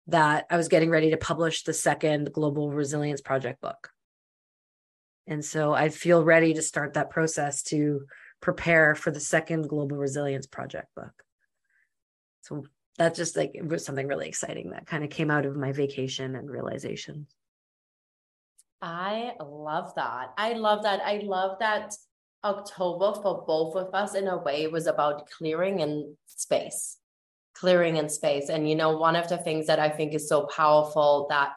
that 0.07 0.45
i 0.49 0.57
was 0.57 0.67
getting 0.67 0.89
ready 0.89 1.11
to 1.11 1.17
publish 1.17 1.63
the 1.63 1.73
second 1.73 2.33
global 2.33 2.69
resilience 2.69 3.21
project 3.21 3.61
book. 3.61 3.91
And 5.25 5.43
so 5.43 5.73
i 5.73 5.87
feel 5.87 6.21
ready 6.21 6.53
to 6.53 6.61
start 6.61 6.95
that 6.95 7.11
process 7.11 7.63
to 7.63 8.07
prepare 8.41 8.93
for 8.93 9.11
the 9.11 9.21
second 9.21 9.69
global 9.69 9.95
resilience 9.95 10.47
project 10.47 10.93
book. 10.97 11.23
So 12.41 12.65
that's 12.97 13.17
just 13.17 13.37
like 13.37 13.51
it 13.53 13.65
was 13.65 13.85
something 13.85 14.07
really 14.07 14.27
exciting 14.27 14.71
that 14.71 14.85
kind 14.85 15.05
of 15.05 15.09
came 15.09 15.31
out 15.31 15.45
of 15.45 15.55
my 15.55 15.71
vacation 15.71 16.35
and 16.35 16.49
realization 16.49 17.27
I 18.81 19.33
love 19.39 19.93
that. 19.95 20.33
I 20.37 20.53
love 20.53 20.83
that. 20.83 21.01
I 21.03 21.21
love 21.23 21.57
that 21.59 21.95
October 22.43 23.13
for 23.21 23.43
both 23.45 23.75
of 23.75 23.93
us 23.93 24.15
in 24.15 24.27
a 24.27 24.37
way 24.37 24.67
was 24.67 24.87
about 24.87 25.29
clearing 25.29 25.79
in 25.79 26.17
space, 26.25 26.97
clearing 27.53 27.97
in 27.97 28.09
space. 28.09 28.49
And, 28.49 28.67
you 28.67 28.75
know, 28.75 28.97
one 28.97 29.15
of 29.15 29.29
the 29.29 29.37
things 29.37 29.67
that 29.67 29.79
I 29.79 29.89
think 29.89 30.13
is 30.13 30.27
so 30.27 30.47
powerful 30.47 31.27
that 31.29 31.53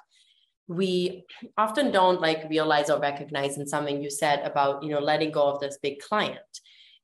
we 0.69 1.25
often 1.57 1.91
don't 1.91 2.21
like 2.21 2.49
realize 2.49 2.91
or 2.91 3.01
recognize 3.01 3.57
in 3.57 3.67
something 3.67 4.03
you 4.03 4.11
said 4.11 4.41
about, 4.41 4.83
you 4.83 4.91
know, 4.91 5.01
letting 5.01 5.31
go 5.31 5.49
of 5.49 5.61
this 5.61 5.79
big 5.83 6.01
client 6.01 6.39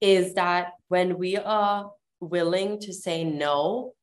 is 0.00 0.34
that 0.34 0.72
when 0.88 1.18
we 1.18 1.36
are 1.36 1.90
willing 2.20 2.78
to 2.80 2.92
say 2.92 3.24
no 3.24 3.94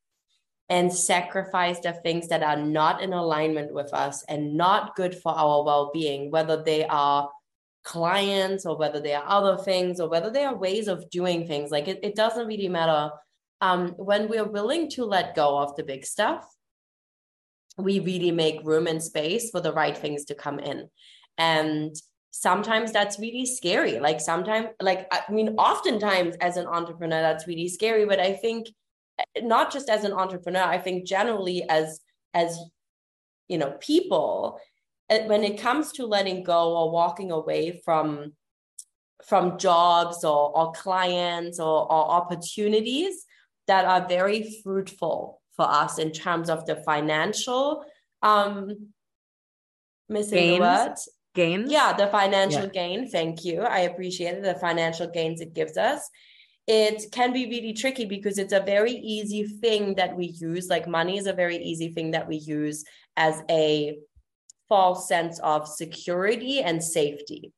and 0.69 0.91
sacrifice 0.91 1.79
the 1.79 1.93
things 1.93 2.27
that 2.27 2.43
are 2.43 2.57
not 2.57 3.01
in 3.01 3.13
alignment 3.13 3.73
with 3.73 3.93
us 3.93 4.23
and 4.27 4.55
not 4.55 4.95
good 4.95 5.15
for 5.15 5.31
our 5.31 5.63
well-being 5.63 6.29
whether 6.29 6.61
they 6.61 6.85
are 6.85 7.29
clients 7.83 8.65
or 8.65 8.77
whether 8.77 8.99
they 8.99 9.13
are 9.13 9.23
other 9.27 9.57
things 9.63 10.01
or 10.01 10.09
whether 10.09 10.29
they 10.29 10.43
are 10.43 10.57
ways 10.57 10.89
of 10.89 11.09
doing 11.09 11.47
things. 11.47 11.71
Like 11.71 11.87
it, 11.87 11.99
it 12.03 12.15
doesn't 12.15 12.45
really 12.45 12.67
matter. 12.67 13.11
Um, 13.61 13.91
when 13.91 14.27
we're 14.27 14.43
willing 14.43 14.89
to 14.91 15.05
let 15.05 15.35
go 15.35 15.57
of 15.57 15.75
the 15.77 15.83
big 15.83 16.05
stuff 16.05 16.45
we 17.77 17.99
really 17.99 18.31
make 18.31 18.65
room 18.65 18.87
and 18.87 19.01
space 19.01 19.51
for 19.51 19.61
the 19.61 19.71
right 19.71 19.97
things 19.97 20.25
to 20.25 20.35
come 20.35 20.59
in. 20.59 20.89
And 21.37 21.95
sometimes 22.31 22.91
that's 22.91 23.19
really 23.19 23.45
scary. 23.45 23.99
Like 23.99 24.19
sometimes 24.19 24.69
like 24.81 25.07
i 25.11 25.31
mean 25.31 25.49
oftentimes 25.57 26.35
as 26.41 26.57
an 26.57 26.67
entrepreneur 26.67 27.21
that's 27.21 27.47
really 27.47 27.69
scary. 27.69 28.05
But 28.05 28.19
i 28.19 28.33
think 28.33 28.67
not 29.41 29.71
just 29.71 29.89
as 29.89 30.03
an 30.03 30.13
entrepreneur 30.13 30.61
i 30.63 30.77
think 30.77 31.05
generally 31.05 31.67
as 31.69 31.99
as 32.33 32.59
you 33.47 33.57
know 33.57 33.71
people 33.79 34.59
when 35.09 35.43
it 35.43 35.59
comes 35.59 35.91
to 35.93 36.05
letting 36.05 36.43
go 36.43 36.75
or 36.77 36.91
walking 36.91 37.31
away 37.31 37.81
from 37.85 38.33
from 39.25 39.57
jobs 39.57 40.23
or, 40.23 40.55
or 40.55 40.71
clients 40.73 41.59
or, 41.59 41.91
or 41.91 42.11
opportunities 42.11 43.25
that 43.67 43.85
are 43.85 44.07
very 44.07 44.59
fruitful 44.63 45.41
for 45.55 45.65
us 45.65 45.97
in 45.97 46.11
terms 46.11 46.49
of 46.49 46.65
the 46.65 46.75
financial 46.75 47.83
um 48.21 48.91
missing 50.09 50.37
gains. 50.37 50.57
the 50.57 50.61
word? 50.61 50.95
Gains? 51.35 51.71
Yeah 51.71 51.93
the 51.93 52.07
financial 52.07 52.63
yeah. 52.63 52.69
gain. 52.69 53.09
Thank 53.09 53.45
you. 53.45 53.61
I 53.61 53.79
appreciate 53.79 54.35
it. 54.35 54.43
The 54.43 54.55
financial 54.55 55.07
gains 55.07 55.41
it 55.41 55.53
gives 55.53 55.77
us 55.77 56.09
it 56.67 57.11
can 57.11 57.31
be 57.31 57.45
really 57.45 57.73
tricky 57.73 58.05
because 58.05 58.37
it's 58.37 58.53
a 58.53 58.59
very 58.59 58.91
easy 58.91 59.43
thing 59.45 59.95
that 59.95 60.15
we 60.15 60.25
use. 60.25 60.67
Like 60.67 60.87
money 60.87 61.17
is 61.17 61.25
a 61.25 61.33
very 61.33 61.57
easy 61.57 61.89
thing 61.89 62.11
that 62.11 62.27
we 62.27 62.35
use 62.37 62.83
as 63.15 63.41
a 63.49 63.97
false 64.67 65.07
sense 65.07 65.39
of 65.39 65.67
security 65.67 66.61
and 66.61 66.83
safety 66.83 67.53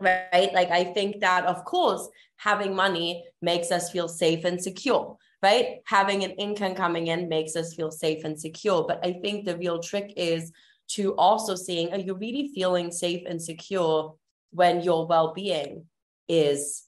right 0.00 0.50
like 0.54 0.70
i 0.70 0.84
think 0.84 1.20
that 1.20 1.44
of 1.44 1.64
course 1.64 2.08
having 2.36 2.74
money 2.74 3.24
makes 3.42 3.70
us 3.70 3.90
feel 3.90 4.08
safe 4.08 4.44
and 4.44 4.62
secure 4.62 5.16
right 5.42 5.80
having 5.86 6.24
an 6.24 6.30
income 6.32 6.74
coming 6.74 7.08
in 7.08 7.28
makes 7.28 7.56
us 7.56 7.74
feel 7.74 7.90
safe 7.90 8.24
and 8.24 8.40
secure 8.40 8.84
but 8.86 9.04
i 9.04 9.12
think 9.12 9.44
the 9.44 9.56
real 9.56 9.80
trick 9.80 10.12
is 10.16 10.52
to 10.88 11.14
also 11.16 11.54
seeing 11.54 11.92
are 11.92 11.98
you 11.98 12.14
really 12.14 12.50
feeling 12.54 12.90
safe 12.90 13.22
and 13.26 13.42
secure 13.42 14.14
when 14.50 14.80
your 14.80 15.06
well-being 15.06 15.84
is 16.28 16.87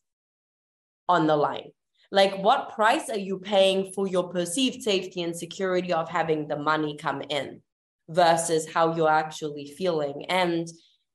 on 1.15 1.27
the 1.27 1.37
line. 1.37 1.71
Like 2.11 2.35
what 2.39 2.75
price 2.75 3.09
are 3.09 3.19
you 3.29 3.39
paying 3.39 3.93
for 3.93 4.07
your 4.07 4.29
perceived 4.29 4.83
safety 4.83 5.23
and 5.23 5.37
security 5.37 5.93
of 5.93 6.09
having 6.09 6.49
the 6.49 6.57
money 6.57 6.97
come 6.97 7.23
in 7.23 7.63
versus 8.09 8.67
how 8.73 8.97
you're 8.97 9.19
actually 9.23 9.67
feeling? 9.79 10.27
And 10.29 10.67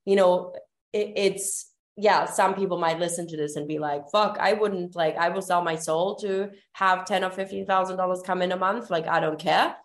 you 0.05 0.15
know 0.15 0.53
it, 0.93 1.13
it's 1.15 1.71
yeah 1.97 2.25
some 2.25 2.53
people 2.55 2.77
might 2.77 2.99
listen 2.99 3.27
to 3.27 3.37
this 3.37 3.55
and 3.55 3.67
be 3.67 3.79
like 3.79 4.01
fuck 4.11 4.37
i 4.39 4.53
wouldn't 4.53 4.95
like 4.95 5.15
i 5.17 5.29
will 5.29 5.41
sell 5.41 5.61
my 5.61 5.75
soul 5.75 6.15
to 6.15 6.49
have 6.73 7.05
10 7.05 7.23
or 7.23 7.29
15 7.31 7.65
thousand 7.65 7.97
dollars 7.97 8.21
come 8.25 8.41
in 8.41 8.51
a 8.51 8.57
month 8.57 8.89
like 8.89 9.07
i 9.07 9.19
don't 9.19 9.39
care. 9.39 9.75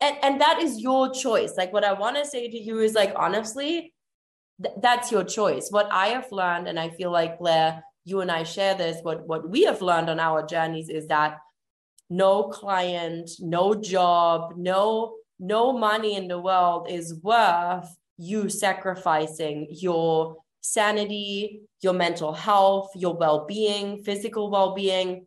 And 0.00 0.16
and 0.22 0.40
that 0.42 0.58
is 0.60 0.80
your 0.80 1.12
choice. 1.12 1.54
Like 1.56 1.72
what 1.72 1.84
i 1.84 1.92
want 1.92 2.16
to 2.16 2.26
say 2.26 2.48
to 2.48 2.58
you 2.58 2.80
is 2.80 2.94
like 2.94 3.12
honestly 3.16 3.94
th- 4.62 4.74
that's 4.82 5.10
your 5.10 5.24
choice. 5.24 5.68
What 5.70 5.90
i 5.90 6.08
have 6.08 6.30
learned 6.30 6.68
and 6.68 6.78
i 6.78 6.90
feel 6.90 7.10
like 7.10 7.38
blair 7.38 7.82
you 8.06 8.20
and 8.22 8.30
i 8.30 8.42
share 8.42 8.74
this 8.74 8.96
what 9.02 9.26
what 9.26 9.48
we 9.50 9.64
have 9.64 9.82
learned 9.82 10.08
on 10.08 10.18
our 10.18 10.46
journeys 10.46 10.88
is 10.88 11.06
that 11.08 11.36
no 12.08 12.44
client 12.44 13.28
no 13.40 13.74
job 13.74 14.54
no 14.56 15.16
no 15.38 15.72
money 15.72 16.16
in 16.16 16.28
the 16.28 16.40
world 16.40 16.86
is 16.88 17.20
worth 17.22 17.94
you 18.16 18.48
sacrificing 18.48 19.66
your 19.70 20.36
sanity 20.62 21.60
your 21.82 21.92
mental 21.92 22.32
health 22.32 22.88
your 22.94 23.14
well-being 23.14 24.02
physical 24.02 24.50
well-being 24.50 25.26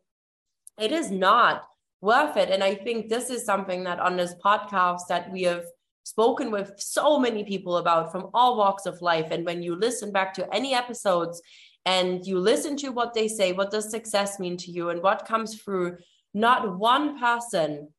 it 0.79 0.91
is 0.91 1.11
not 1.11 1.63
worth 2.01 2.37
it. 2.37 2.49
And 2.49 2.63
I 2.63 2.75
think 2.75 3.09
this 3.09 3.29
is 3.29 3.45
something 3.45 3.83
that 3.83 3.99
on 3.99 4.15
this 4.15 4.35
podcast 4.43 5.01
that 5.09 5.31
we 5.31 5.43
have 5.43 5.65
spoken 6.03 6.49
with 6.49 6.71
so 6.77 7.19
many 7.19 7.43
people 7.43 7.77
about 7.77 8.11
from 8.11 8.29
all 8.33 8.57
walks 8.57 8.85
of 8.85 9.01
life. 9.01 9.31
And 9.31 9.45
when 9.45 9.61
you 9.61 9.75
listen 9.75 10.11
back 10.11 10.33
to 10.35 10.53
any 10.53 10.73
episodes 10.73 11.41
and 11.85 12.25
you 12.25 12.39
listen 12.39 12.75
to 12.77 12.89
what 12.89 13.13
they 13.13 13.27
say, 13.27 13.51
what 13.51 13.71
does 13.71 13.89
success 13.89 14.39
mean 14.39 14.57
to 14.57 14.71
you 14.71 14.89
and 14.89 15.01
what 15.01 15.25
comes 15.25 15.59
through, 15.59 15.97
not 16.33 16.77
one 16.77 17.19
person 17.19 17.89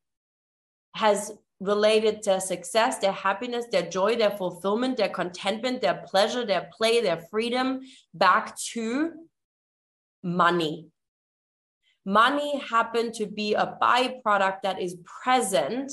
has 0.95 1.33
related 1.61 2.23
their 2.25 2.41
success, 2.41 2.99
their 2.99 3.13
happiness, 3.13 3.67
their 3.71 3.89
joy, 3.89 4.17
their 4.17 4.31
fulfillment, 4.31 4.97
their 4.97 5.09
contentment, 5.09 5.81
their 5.81 6.03
pleasure, 6.07 6.45
their 6.45 6.71
play, 6.73 7.01
their 7.01 7.19
freedom 7.31 7.81
back 8.15 8.57
to 8.57 9.13
money. 10.23 10.89
Money 12.07 12.59
happened 12.61 13.13
to 13.15 13.27
be 13.27 13.55
a 13.55 13.77
byproduct 13.81 14.63
that 14.63 14.81
is 14.81 14.97
present 15.05 15.93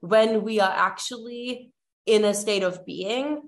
when 0.00 0.42
we 0.42 0.60
are 0.60 0.72
actually 0.74 1.72
in 2.06 2.24
a 2.24 2.32
state 2.32 2.62
of 2.62 2.86
being 2.86 3.42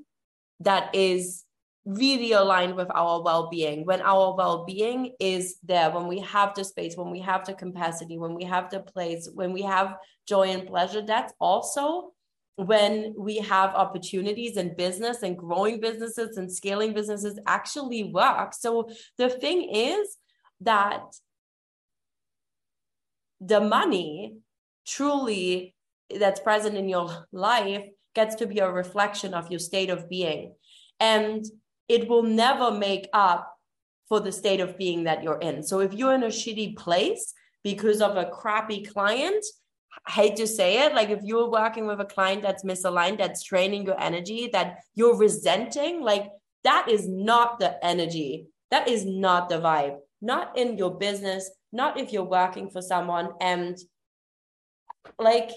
that 0.60 0.94
is 0.94 1.44
really 1.88 2.32
aligned 2.32 2.76
with 2.76 2.88
our 2.94 3.22
well-being 3.22 3.86
when 3.86 4.02
our 4.02 4.36
well-being 4.36 5.14
is 5.18 5.56
there 5.62 5.90
when 5.90 6.06
we 6.06 6.20
have 6.20 6.54
the 6.54 6.62
space 6.62 6.96
when 6.96 7.10
we 7.10 7.18
have 7.18 7.46
the 7.46 7.54
capacity 7.54 8.18
when 8.18 8.34
we 8.34 8.44
have 8.44 8.68
the 8.68 8.80
place 8.80 9.26
when 9.32 9.54
we 9.54 9.62
have 9.62 9.96
joy 10.26 10.48
and 10.48 10.68
pleasure 10.68 11.00
that's 11.00 11.32
also 11.40 12.12
when 12.56 13.14
we 13.16 13.38
have 13.38 13.74
opportunities 13.74 14.58
in 14.58 14.76
business 14.76 15.22
and 15.22 15.38
growing 15.38 15.80
businesses 15.80 16.36
and 16.36 16.52
scaling 16.52 16.92
businesses 16.92 17.40
actually 17.46 18.04
work 18.04 18.52
so 18.52 18.86
the 19.16 19.30
thing 19.30 19.70
is 19.74 20.18
that 20.60 21.04
the 23.40 23.60
money 23.60 24.36
truly 24.86 25.74
that's 26.18 26.40
present 26.40 26.76
in 26.76 26.86
your 26.86 27.26
life 27.32 27.84
gets 28.14 28.34
to 28.36 28.46
be 28.46 28.58
a 28.58 28.70
reflection 28.70 29.34
of 29.34 29.50
your 29.50 29.60
state 29.60 29.90
of 29.90 30.08
being. 30.08 30.54
And 30.98 31.44
it 31.88 32.08
will 32.08 32.22
never 32.22 32.70
make 32.70 33.08
up 33.12 33.54
for 34.08 34.20
the 34.20 34.32
state 34.32 34.60
of 34.60 34.78
being 34.78 35.04
that 35.04 35.22
you're 35.22 35.38
in. 35.38 35.62
So 35.62 35.80
if 35.80 35.92
you're 35.92 36.14
in 36.14 36.22
a 36.22 36.28
shitty 36.28 36.76
place 36.76 37.34
because 37.62 38.00
of 38.00 38.16
a 38.16 38.26
crappy 38.26 38.84
client, 38.84 39.44
I 40.06 40.12
hate 40.12 40.36
to 40.36 40.46
say 40.46 40.84
it, 40.84 40.94
like 40.94 41.10
if 41.10 41.20
you're 41.22 41.50
working 41.50 41.86
with 41.86 42.00
a 42.00 42.04
client 42.04 42.42
that's 42.42 42.64
misaligned, 42.64 43.18
that's 43.18 43.42
draining 43.42 43.84
your 43.84 44.00
energy, 44.00 44.48
that 44.52 44.78
you're 44.94 45.16
resenting, 45.16 46.02
like 46.02 46.30
that 46.64 46.88
is 46.88 47.08
not 47.08 47.58
the 47.58 47.84
energy. 47.84 48.46
That 48.70 48.88
is 48.88 49.04
not 49.04 49.48
the 49.48 49.56
vibe. 49.56 49.98
Not 50.20 50.56
in 50.58 50.76
your 50.76 50.96
business, 50.98 51.50
not 51.72 51.98
if 51.98 52.12
you're 52.12 52.24
working 52.24 52.70
for 52.70 52.82
someone 52.82 53.30
and 53.40 53.78
like 55.18 55.50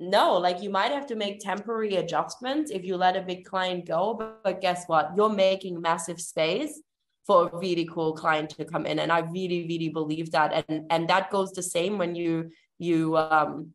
no 0.00 0.36
like 0.38 0.62
you 0.62 0.70
might 0.70 0.90
have 0.90 1.06
to 1.06 1.14
make 1.14 1.40
temporary 1.40 1.96
adjustments 1.96 2.70
if 2.70 2.84
you 2.84 2.96
let 2.96 3.16
a 3.16 3.22
big 3.22 3.44
client 3.44 3.86
go 3.86 4.14
but, 4.14 4.42
but 4.42 4.60
guess 4.60 4.84
what 4.86 5.10
you're 5.16 5.28
making 5.28 5.80
massive 5.80 6.20
space 6.20 6.80
for 7.26 7.48
a 7.48 7.58
really 7.58 7.86
cool 7.92 8.12
client 8.12 8.50
to 8.50 8.64
come 8.64 8.86
in 8.86 8.98
and 8.98 9.12
i 9.12 9.20
really 9.20 9.66
really 9.68 9.90
believe 9.90 10.30
that 10.30 10.64
and 10.68 10.86
and 10.90 11.08
that 11.08 11.30
goes 11.30 11.52
the 11.52 11.62
same 11.62 11.98
when 11.98 12.14
you 12.14 12.50
you 12.78 13.16
um 13.16 13.72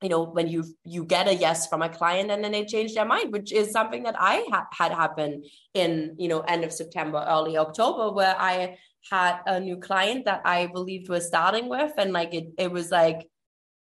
you 0.00 0.08
know 0.08 0.22
when 0.22 0.46
you 0.46 0.64
you 0.84 1.04
get 1.04 1.26
a 1.26 1.34
yes 1.34 1.66
from 1.66 1.82
a 1.82 1.88
client 1.88 2.30
and 2.30 2.44
then 2.44 2.52
they 2.52 2.64
change 2.64 2.94
their 2.94 3.04
mind 3.04 3.32
which 3.32 3.52
is 3.52 3.72
something 3.72 4.04
that 4.04 4.14
i 4.18 4.46
ha- 4.52 4.68
had 4.72 4.92
happen 4.92 5.42
in 5.74 6.14
you 6.16 6.28
know 6.28 6.40
end 6.40 6.62
of 6.62 6.72
september 6.72 7.24
early 7.28 7.58
october 7.58 8.12
where 8.12 8.36
i 8.38 8.76
had 9.10 9.40
a 9.46 9.60
new 9.60 9.76
client 9.76 10.24
that 10.24 10.42
I 10.44 10.66
believed 10.66 11.08
was 11.08 11.26
starting 11.26 11.68
with. 11.68 11.92
And 11.96 12.12
like 12.12 12.34
it, 12.34 12.48
it 12.58 12.70
was 12.70 12.90
like 12.90 13.28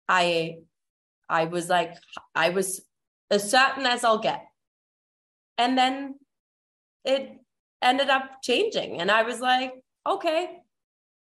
I 0.08 0.58
I 1.30 1.46
was 1.46 1.70
like, 1.70 1.96
I 2.36 2.50
was 2.50 2.82
as 3.32 3.50
certain 3.50 3.86
as 3.86 4.04
I'll 4.04 4.20
get. 4.20 4.46
And 5.58 5.78
then 5.78 6.16
it 7.06 7.40
ended 7.82 8.10
up 8.10 8.42
changing. 8.42 9.02
And 9.02 9.12
I 9.12 9.24
was 9.24 9.40
like, 9.40 9.74
okay. 10.08 10.58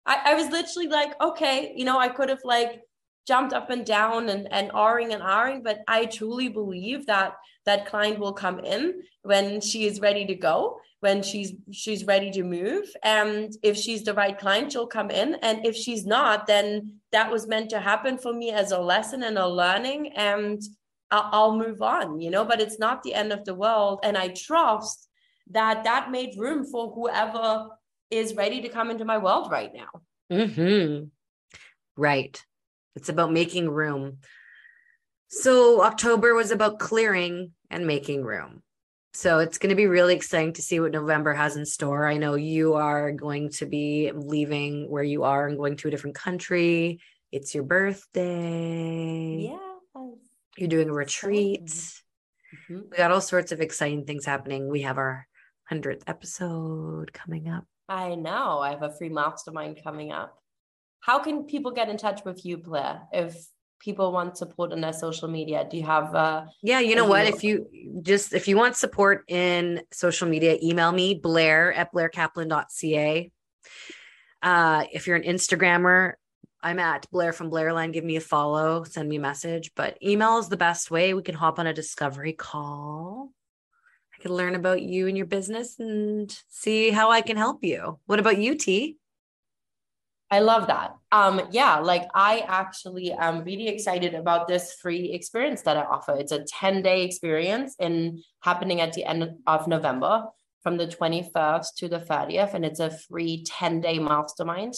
I, 0.05 0.31
I 0.31 0.33
was 0.33 0.49
literally 0.49 0.87
like, 0.87 1.19
okay, 1.21 1.73
you 1.75 1.85
know, 1.85 1.99
I 1.99 2.09
could 2.09 2.29
have 2.29 2.41
like 2.43 2.81
jumped 3.27 3.53
up 3.53 3.69
and 3.69 3.86
down 3.86 4.29
and, 4.29 4.51
and 4.51 4.71
r-ing 4.73 5.13
and 5.13 5.21
r-ing, 5.21 5.63
but 5.63 5.81
I 5.88 6.05
truly 6.05 6.49
believe 6.49 7.05
that 7.05 7.34
that 7.65 7.86
client 7.86 8.19
will 8.19 8.34
come 8.34 8.60
in 8.60 9.01
when 9.21 9.62
she 9.62 9.86
is 9.86 9.99
ready 9.99 10.25
to 10.25 10.36
go 10.36 10.79
when 11.01 11.23
she's 11.23 11.53
she's 11.71 12.05
ready 12.05 12.31
to 12.31 12.43
move. 12.43 12.86
And 13.03 13.51
if 13.62 13.75
she's 13.75 14.03
the 14.03 14.13
right 14.13 14.38
client 14.38 14.71
she'll 14.71 14.88
come 14.88 15.12
in. 15.12 15.36
And 15.41 15.65
if 15.65 15.75
she's 15.75 16.05
not 16.05 16.47
then 16.47 16.99
that 17.12 17.29
was 17.29 17.47
meant 17.47 17.69
to 17.71 17.79
happen 17.79 18.17
for 18.17 18.31
me 18.34 18.51
as 18.51 18.71
a 18.71 18.79
lesson 18.79 19.23
and 19.23 19.38
a 19.38 19.47
learning 19.47 20.13
and 20.15 20.62
I'll, 21.10 21.29
I'll 21.31 21.57
move 21.57 21.81
on 21.81 22.21
you 22.21 22.29
know? 22.29 22.45
But 22.45 22.62
it's 22.62 22.79
not 22.79 23.03
the 23.03 23.13
end 23.13 23.34
of 23.34 23.43
the 23.43 23.55
world. 23.55 23.99
And 24.03 24.17
i 24.17 24.29
trust 24.29 25.10
that 25.49 25.84
that 25.84 26.12
made 26.12 26.36
room 26.38 26.65
for 26.65 26.93
whoever 26.93 27.67
is 28.10 28.36
ready 28.36 28.62
to 28.62 28.69
come 28.69 28.89
into 28.91 29.03
my 29.03 29.17
world 29.17 29.51
right 29.51 29.71
now. 29.73 29.89
Mm-hmm. 30.31 31.05
right 31.97 32.41
it's 32.95 33.10
about 33.10 33.32
making 33.32 33.69
room 33.69 34.17
so 35.27 35.82
october 35.82 36.34
was 36.34 36.51
about 36.51 36.80
clearing 36.80 37.51
and 37.69 37.88
making 37.88 38.23
room 38.23 38.62
so 39.13 39.39
it's 39.39 39.58
going 39.58 39.71
to 39.71 39.75
be 39.75 39.88
really 39.88 40.15
exciting 40.15 40.54
to 40.54 40.62
see 40.62 40.80
what 40.80 40.93
November 40.93 41.34
has 41.34 41.58
in 41.58 41.65
store. 41.65 42.08
I 42.08 42.15
know 42.15 42.36
you 42.36 42.75
are 42.75 43.12
going 43.12 43.49
to 43.51 43.65
be 43.65 44.12
leaving 44.13 44.89
where 44.89 45.04
you 45.04 45.23
are 45.23 45.47
and 45.47 45.58
going 45.58 45.75
to 45.77 45.89
a 45.89 45.91
different 45.91 46.15
country. 46.15 47.01
It's 47.32 47.54
your 47.54 47.65
birthday. 47.65 49.49
Yeah. 49.51 49.58
You're 50.58 50.69
doing 50.69 50.89
a 50.89 50.93
retreat. 50.93 51.65
Mm-hmm. 51.65 52.80
We 52.89 52.97
got 52.97 53.12
all 53.12 53.21
sorts 53.21 53.51
of 53.51 53.60
exciting 53.60 54.06
things 54.06 54.25
happening. 54.25 54.69
We 54.69 54.82
have 54.82 54.97
our 54.97 55.27
100th 55.71 56.04
episode 56.08 57.12
coming 57.13 57.49
up. 57.49 57.65
I 57.89 58.15
know. 58.15 58.60
I 58.60 58.71
have 58.71 58.84
a 58.84 58.93
free 58.97 59.10
mastermind 59.10 59.80
coming 59.84 60.12
up. 60.12 60.40
How 61.01 61.19
can 61.19 61.43
people 61.43 61.71
get 61.71 61.89
in 61.89 61.97
touch 61.97 62.23
with 62.23 62.45
you, 62.45 62.57
Blair, 62.57 63.01
if 63.11 63.35
people 63.79 64.11
want 64.11 64.37
support 64.37 64.71
in 64.71 64.81
their 64.81 64.93
social 64.93 65.27
media? 65.27 65.67
Do 65.69 65.75
you 65.77 65.83
have 65.83 66.15
uh 66.15 66.45
Yeah, 66.61 66.79
you 66.79 66.95
know 66.95 67.05
what? 67.05 67.25
If 67.25 67.43
you 67.43 67.67
just 68.01 68.33
if 68.33 68.47
you 68.47 68.55
want 68.55 68.75
support 68.75 69.25
in 69.27 69.81
social 69.91 70.27
media, 70.27 70.57
email 70.61 70.91
me 70.91 71.15
Blair 71.15 71.73
at 71.73 71.91
blairkaplan.ca. 71.93 73.31
Uh 74.41 74.83
if 74.91 75.07
you're 75.07 75.17
an 75.17 75.23
Instagrammer, 75.23 76.13
I'm 76.61 76.77
at 76.77 77.09
Blair 77.09 77.33
from 77.33 77.49
Blairland. 77.49 77.93
Give 77.93 78.03
me 78.03 78.15
a 78.17 78.21
follow, 78.21 78.83
send 78.83 79.09
me 79.09 79.15
a 79.15 79.19
message. 79.19 79.71
But 79.75 79.97
email 80.03 80.37
is 80.37 80.49
the 80.49 80.57
best 80.57 80.91
way. 80.91 81.15
We 81.15 81.23
can 81.23 81.35
hop 81.35 81.57
on 81.57 81.65
a 81.65 81.73
discovery 81.73 82.33
call. 82.33 83.31
I 84.15 84.21
can 84.21 84.33
learn 84.33 84.53
about 84.53 84.83
you 84.83 85.07
and 85.07 85.17
your 85.17 85.25
business 85.25 85.79
and 85.79 86.31
see 86.47 86.91
how 86.91 87.09
I 87.09 87.21
can 87.21 87.37
help 87.37 87.63
you. 87.63 87.99
What 88.05 88.19
about 88.19 88.37
you, 88.37 88.53
T? 88.53 88.97
I 90.31 90.39
love 90.39 90.67
that. 90.67 90.95
Um, 91.11 91.41
yeah, 91.51 91.79
like 91.79 92.07
I 92.15 92.45
actually 92.47 93.11
am 93.11 93.43
really 93.43 93.67
excited 93.67 94.13
about 94.13 94.47
this 94.47 94.75
free 94.81 95.11
experience 95.11 95.61
that 95.63 95.75
I 95.75 95.81
offer. 95.81 96.15
It's 96.15 96.31
a 96.31 96.45
10 96.45 96.81
day 96.81 97.03
experience 97.03 97.75
in 97.79 98.23
happening 98.39 98.79
at 98.79 98.93
the 98.93 99.03
end 99.03 99.29
of 99.45 99.67
November 99.67 100.23
from 100.63 100.77
the 100.77 100.87
21st 100.87 101.75
to 101.75 101.89
the 101.89 101.99
30th. 101.99 102.53
And 102.53 102.63
it's 102.63 102.79
a 102.79 102.97
free 103.09 103.43
10 103.43 103.81
day 103.81 103.99
mastermind 103.99 104.75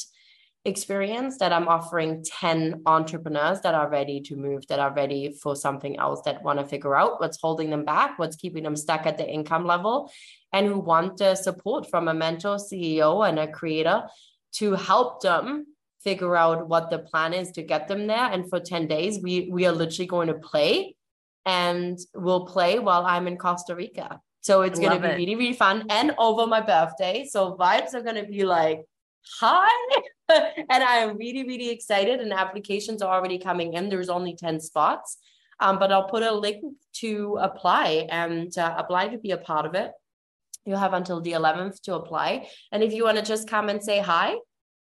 experience 0.66 1.38
that 1.38 1.52
I'm 1.52 1.68
offering 1.68 2.24
10 2.24 2.82
entrepreneurs 2.88 3.62
that 3.62 3.76
are 3.76 3.90
ready 3.90 4.22
to 4.22 4.36
move, 4.36 4.66
that 4.68 4.80
are 4.80 4.94
ready 4.94 5.36
for 5.40 5.56
something 5.56 6.00
else, 6.00 6.22
that 6.26 6.42
want 6.42 6.60
to 6.60 6.66
figure 6.66 6.96
out 6.96 7.20
what's 7.20 7.40
holding 7.40 7.70
them 7.70 7.86
back, 7.86 8.18
what's 8.18 8.38
keeping 8.38 8.64
them 8.64 8.78
stuck 8.78 9.06
at 9.06 9.18
the 9.18 9.30
income 9.30 9.68
level, 9.68 10.12
and 10.52 10.66
who 10.66 10.80
want 10.80 11.18
the 11.18 11.36
support 11.36 11.90
from 11.90 12.08
a 12.08 12.14
mentor, 12.14 12.56
CEO, 12.56 13.28
and 13.28 13.38
a 13.38 13.52
creator 13.52 14.04
to 14.54 14.74
help 14.74 15.22
them 15.22 15.68
figure 16.04 16.36
out 16.36 16.68
what 16.68 16.90
the 16.90 17.00
plan 17.00 17.34
is 17.34 17.52
to 17.52 17.64
get 17.64 17.88
them 17.88 18.08
there. 18.08 18.26
And 18.32 18.50
for 18.50 18.60
10 18.60 18.88
days, 18.88 19.20
we 19.22 19.50
we 19.52 19.66
are 19.66 19.72
literally 19.72 20.08
going 20.08 20.28
to 20.28 20.36
play 20.36 20.96
and 21.46 21.98
we'll 22.14 22.46
play 22.46 22.80
while 22.80 23.06
I'm 23.06 23.28
in 23.28 23.38
Costa 23.38 23.76
Rica. 23.76 24.20
So 24.42 24.62
it's 24.62 24.80
going 24.80 24.92
to 24.92 25.00
be 25.00 25.08
it. 25.08 25.16
really, 25.16 25.36
really 25.36 25.54
fun 25.54 25.86
and 25.90 26.14
over 26.18 26.46
my 26.46 26.60
birthday. 26.60 27.26
So 27.30 27.56
vibes 27.56 27.94
are 27.94 28.02
going 28.02 28.18
to 28.18 28.30
be 28.30 28.44
like 28.44 28.82
hi. 29.40 29.70
and 30.30 30.84
I 30.84 30.98
am 30.98 31.18
really, 31.18 31.44
really 31.44 31.70
excited. 31.70 32.20
And 32.20 32.34
applications 32.34 33.02
are 33.02 33.14
already 33.14 33.38
coming 33.38 33.74
in. 33.74 33.90
There's 33.90 34.10
only 34.10 34.36
10 34.36 34.60
spots. 34.60 35.18
Um, 35.60 35.80
but 35.80 35.94
I'll 35.94 36.10
put 36.10 36.24
a 36.24 36.32
link 36.32 36.64
to 36.96 37.38
apply 37.40 38.08
and 38.10 38.56
uh, 38.58 38.76
apply 38.78 39.10
to 39.10 39.18
be 39.18 39.32
a 39.32 39.38
part 39.38 39.66
of 39.66 39.76
it. 39.76 39.92
You 40.66 40.76
have 40.76 40.94
until 40.94 41.22
the 41.22 41.34
11th 41.34 41.82
to 41.84 41.96
apply. 41.96 42.48
And 42.72 42.84
if 42.84 42.94
you 42.94 43.04
want 43.04 43.18
to 43.18 43.24
just 43.24 43.50
come 43.50 43.70
and 43.70 43.84
say 43.84 44.00
hi, 44.00 44.36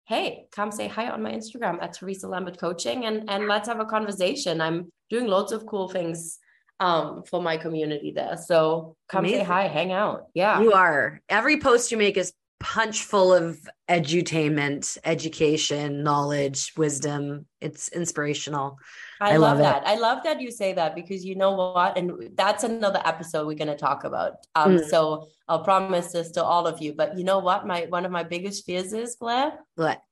hey, 0.07 0.47
come 0.53 0.71
say 0.71 0.89
hi 0.89 1.09
on 1.11 1.23
my 1.23 1.33
Instagram 1.33 1.83
at 1.83 1.95
Teresa 1.95 2.29
Lambert 2.29 2.59
Coaching 2.59 3.05
and, 3.05 3.29
and 3.29 3.49
let's 3.49 3.69
have 3.69 3.81
a 3.81 3.85
conversation. 3.85 4.61
I'm 4.61 4.91
doing 5.11 5.27
lots 5.27 5.53
of 5.53 5.67
cool 5.67 5.89
things 5.89 6.39
um, 6.81 7.23
for 7.29 7.41
my 7.41 7.57
community 7.57 8.13
there. 8.15 8.37
So 8.37 8.97
come 9.09 9.25
Amazing. 9.25 9.41
say 9.41 9.45
hi, 9.45 9.69
hang 9.69 9.93
out. 9.93 10.27
Yeah. 10.35 10.61
You 10.61 10.73
are. 10.73 11.21
Every 11.29 11.61
post 11.61 11.93
you 11.93 11.99
make 11.99 12.17
is 12.17 12.33
punch 12.59 13.03
full 13.03 13.35
of 13.35 13.59
edutainment, 13.89 14.97
education, 15.05 16.03
knowledge, 16.03 16.73
wisdom. 16.77 17.47
It's 17.61 17.89
inspirational. 17.89 18.79
I, 19.23 19.35
I 19.35 19.37
love, 19.37 19.59
love 19.59 19.59
that. 19.59 19.87
I 19.87 19.95
love 19.95 20.25
that 20.25 20.41
you 20.41 20.51
say 20.51 20.73
that 20.73 20.97
because 20.97 21.25
you 21.25 21.37
know 21.37 21.53
what? 21.53 21.97
And 21.97 22.31
that's 22.35 22.65
another 22.65 23.01
episode 23.05 23.47
we're 23.47 23.55
going 23.55 23.69
to 23.69 23.77
talk 23.77 24.03
about. 24.03 24.33
Um, 24.57 24.79
mm. 24.79 24.89
So 24.89 25.29
I'll 25.47 25.63
promise 25.63 26.11
this 26.11 26.33
to 26.33 26.43
all 26.43 26.67
of 26.67 26.83
you. 26.83 26.93
But 26.93 27.17
you 27.17 27.23
know 27.23 27.39
what? 27.39 27.65
My 27.65 27.83
one 27.89 28.05
of 28.05 28.11
my 28.11 28.25
biggest 28.25 28.67
fears 28.67 28.93
is, 28.93 29.15
Blair? 29.15 29.53
What? 29.77 30.03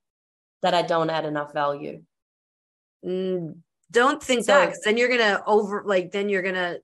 That 0.63 0.75
I 0.75 0.83
don't 0.83 1.11
add 1.11 1.25
enough 1.25 1.53
value. 1.53 2.03
Mm, 3.05 3.57
don't 3.91 4.23
think 4.23 4.45
so, 4.45 4.53
that 4.53 4.67
because 4.67 4.83
then 4.85 4.97
you're 4.97 5.09
gonna 5.09 5.43
over 5.45 5.83
like 5.85 6.13
then 6.13 6.29
you're 6.29 6.43
gonna 6.43 6.77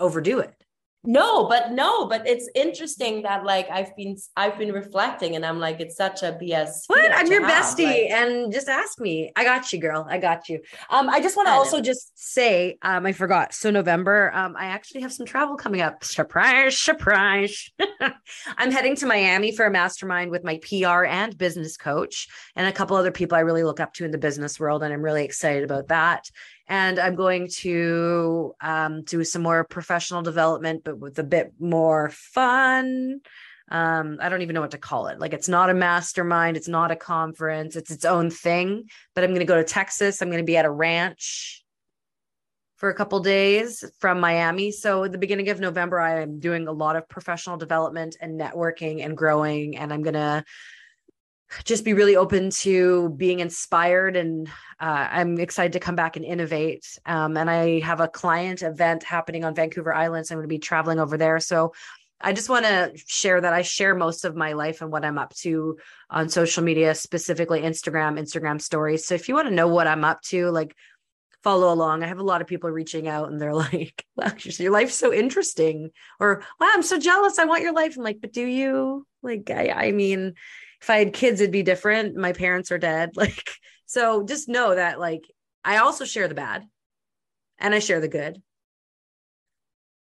overdo 0.00 0.40
it 0.40 0.63
no 1.06 1.46
but 1.48 1.72
no 1.72 2.06
but 2.06 2.26
it's 2.26 2.48
interesting 2.54 3.22
that 3.22 3.44
like 3.44 3.68
i've 3.70 3.94
been 3.96 4.16
i've 4.36 4.58
been 4.58 4.72
reflecting 4.72 5.36
and 5.36 5.44
i'm 5.44 5.58
like 5.58 5.80
it's 5.80 5.96
such 5.96 6.22
a 6.22 6.36
bs 6.40 6.84
what? 6.86 7.12
I'm 7.12 7.26
your 7.26 7.44
have. 7.46 7.64
bestie 7.64 7.84
like, 7.84 8.10
and 8.10 8.52
just 8.52 8.68
ask 8.68 9.00
me. 9.00 9.32
I 9.36 9.44
got 9.44 9.72
you 9.72 9.78
girl. 9.78 10.06
I 10.08 10.18
got 10.18 10.48
you. 10.48 10.60
Um 10.90 11.08
i 11.08 11.20
just 11.20 11.36
want 11.36 11.48
to 11.48 11.52
also 11.52 11.76
know. 11.78 11.82
just 11.82 12.12
say 12.14 12.78
um 12.82 13.06
i 13.06 13.12
forgot. 13.12 13.54
So 13.54 13.70
november 13.70 14.32
um 14.34 14.56
i 14.58 14.66
actually 14.66 15.02
have 15.02 15.12
some 15.12 15.26
travel 15.26 15.56
coming 15.56 15.80
up. 15.80 16.04
Surprise 16.04 16.78
surprise. 16.78 17.70
I'm 18.58 18.70
heading 18.70 18.96
to 18.96 19.06
miami 19.06 19.52
for 19.54 19.66
a 19.66 19.70
mastermind 19.70 20.30
with 20.30 20.44
my 20.44 20.58
pr 20.58 21.04
and 21.04 21.36
business 21.36 21.76
coach 21.76 22.28
and 22.56 22.66
a 22.66 22.72
couple 22.72 22.96
other 22.96 23.12
people 23.12 23.36
i 23.36 23.40
really 23.40 23.64
look 23.64 23.80
up 23.80 23.92
to 23.94 24.04
in 24.04 24.10
the 24.10 24.18
business 24.18 24.58
world 24.58 24.82
and 24.82 24.92
i'm 24.92 25.02
really 25.02 25.24
excited 25.24 25.64
about 25.64 25.88
that 25.88 26.30
and 26.66 26.98
I'm 26.98 27.14
going 27.14 27.48
to 27.58 28.54
um, 28.60 29.02
do 29.02 29.22
some 29.24 29.42
more 29.42 29.64
professional 29.64 30.22
development, 30.22 30.82
but 30.84 30.98
with 30.98 31.18
a 31.18 31.24
bit 31.24 31.52
more 31.58 32.10
fun. 32.10 33.20
Um, 33.70 34.18
I 34.20 34.28
don't 34.28 34.42
even 34.42 34.54
know 34.54 34.60
what 34.60 34.72
to 34.72 34.78
call 34.78 35.08
it. 35.08 35.18
Like 35.18 35.32
it's 35.32 35.48
not 35.48 35.70
a 35.70 35.74
mastermind, 35.74 36.56
it's 36.56 36.68
not 36.68 36.90
a 36.90 36.96
conference, 36.96 37.76
it's 37.76 37.90
its 37.90 38.04
own 38.04 38.30
thing. 38.30 38.88
But 39.14 39.24
I'm 39.24 39.30
going 39.30 39.40
to 39.40 39.46
go 39.46 39.56
to 39.56 39.64
Texas. 39.64 40.20
I'm 40.20 40.28
going 40.28 40.42
to 40.42 40.44
be 40.44 40.56
at 40.56 40.64
a 40.64 40.70
ranch 40.70 41.64
for 42.76 42.90
a 42.90 42.94
couple 42.94 43.20
days 43.20 43.84
from 44.00 44.20
Miami. 44.20 44.70
So 44.70 45.04
at 45.04 45.12
the 45.12 45.18
beginning 45.18 45.48
of 45.48 45.60
November, 45.60 46.00
I 46.00 46.22
am 46.22 46.40
doing 46.40 46.66
a 46.66 46.72
lot 46.72 46.96
of 46.96 47.08
professional 47.08 47.56
development 47.56 48.16
and 48.20 48.38
networking 48.38 49.04
and 49.04 49.16
growing, 49.16 49.76
and 49.76 49.92
I'm 49.92 50.02
going 50.02 50.14
to 50.14 50.44
just 51.64 51.84
be 51.84 51.92
really 51.92 52.16
open 52.16 52.50
to 52.50 53.10
being 53.10 53.40
inspired 53.40 54.16
and 54.16 54.48
uh, 54.80 55.08
i'm 55.10 55.38
excited 55.38 55.72
to 55.72 55.80
come 55.80 55.94
back 55.94 56.16
and 56.16 56.24
innovate. 56.24 56.98
Um, 57.06 57.36
and 57.36 57.48
i 57.48 57.80
have 57.80 58.00
a 58.00 58.08
client 58.08 58.62
event 58.62 59.04
happening 59.04 59.44
on 59.44 59.54
vancouver 59.54 59.94
island 59.94 60.26
so 60.26 60.34
i'm 60.34 60.38
going 60.38 60.48
to 60.48 60.54
be 60.54 60.58
traveling 60.58 60.98
over 60.98 61.16
there. 61.16 61.38
So 61.40 61.72
i 62.20 62.32
just 62.32 62.48
want 62.48 62.64
to 62.64 62.92
share 63.06 63.40
that 63.40 63.52
i 63.52 63.62
share 63.62 63.94
most 63.94 64.24
of 64.24 64.36
my 64.36 64.52
life 64.52 64.80
and 64.80 64.90
what 64.90 65.04
i'm 65.04 65.18
up 65.18 65.34
to 65.34 65.76
on 66.10 66.28
social 66.28 66.62
media 66.62 66.94
specifically 66.94 67.62
instagram 67.62 68.18
instagram 68.18 68.60
stories. 68.60 69.06
So 69.06 69.14
if 69.14 69.28
you 69.28 69.34
want 69.34 69.48
to 69.48 69.54
know 69.54 69.68
what 69.68 69.86
i'm 69.86 70.04
up 70.04 70.22
to 70.22 70.50
like 70.50 70.74
follow 71.44 71.70
along. 71.70 72.02
I 72.02 72.06
have 72.06 72.20
a 72.20 72.22
lot 72.22 72.40
of 72.40 72.46
people 72.46 72.70
reaching 72.70 73.06
out 73.06 73.30
and 73.30 73.38
they're 73.38 73.54
like 73.70 74.04
wow 74.16 74.32
your 74.38 74.72
life's 74.72 74.94
so 74.96 75.12
interesting 75.12 75.90
or 76.18 76.42
wow 76.58 76.70
i'm 76.72 76.82
so 76.82 76.98
jealous. 76.98 77.38
I 77.38 77.44
want 77.44 77.62
your 77.62 77.74
life. 77.74 77.96
I'm 77.96 78.02
like 78.02 78.20
but 78.20 78.32
do 78.32 78.44
you? 78.44 79.06
Like 79.22 79.50
i, 79.50 79.68
I 79.68 79.92
mean 79.92 80.34
if 80.84 80.90
I 80.90 80.98
had 80.98 81.14
kids, 81.14 81.40
it'd 81.40 81.50
be 81.50 81.62
different. 81.62 82.14
My 82.14 82.34
parents 82.34 82.70
are 82.70 82.78
dead. 82.78 83.12
Like, 83.16 83.50
so 83.86 84.22
just 84.22 84.48
know 84.50 84.74
that, 84.74 85.00
like, 85.00 85.22
I 85.64 85.78
also 85.78 86.04
share 86.04 86.28
the 86.28 86.34
bad 86.34 86.64
and 87.58 87.74
I 87.74 87.78
share 87.78 88.00
the 88.00 88.08
good. 88.08 88.42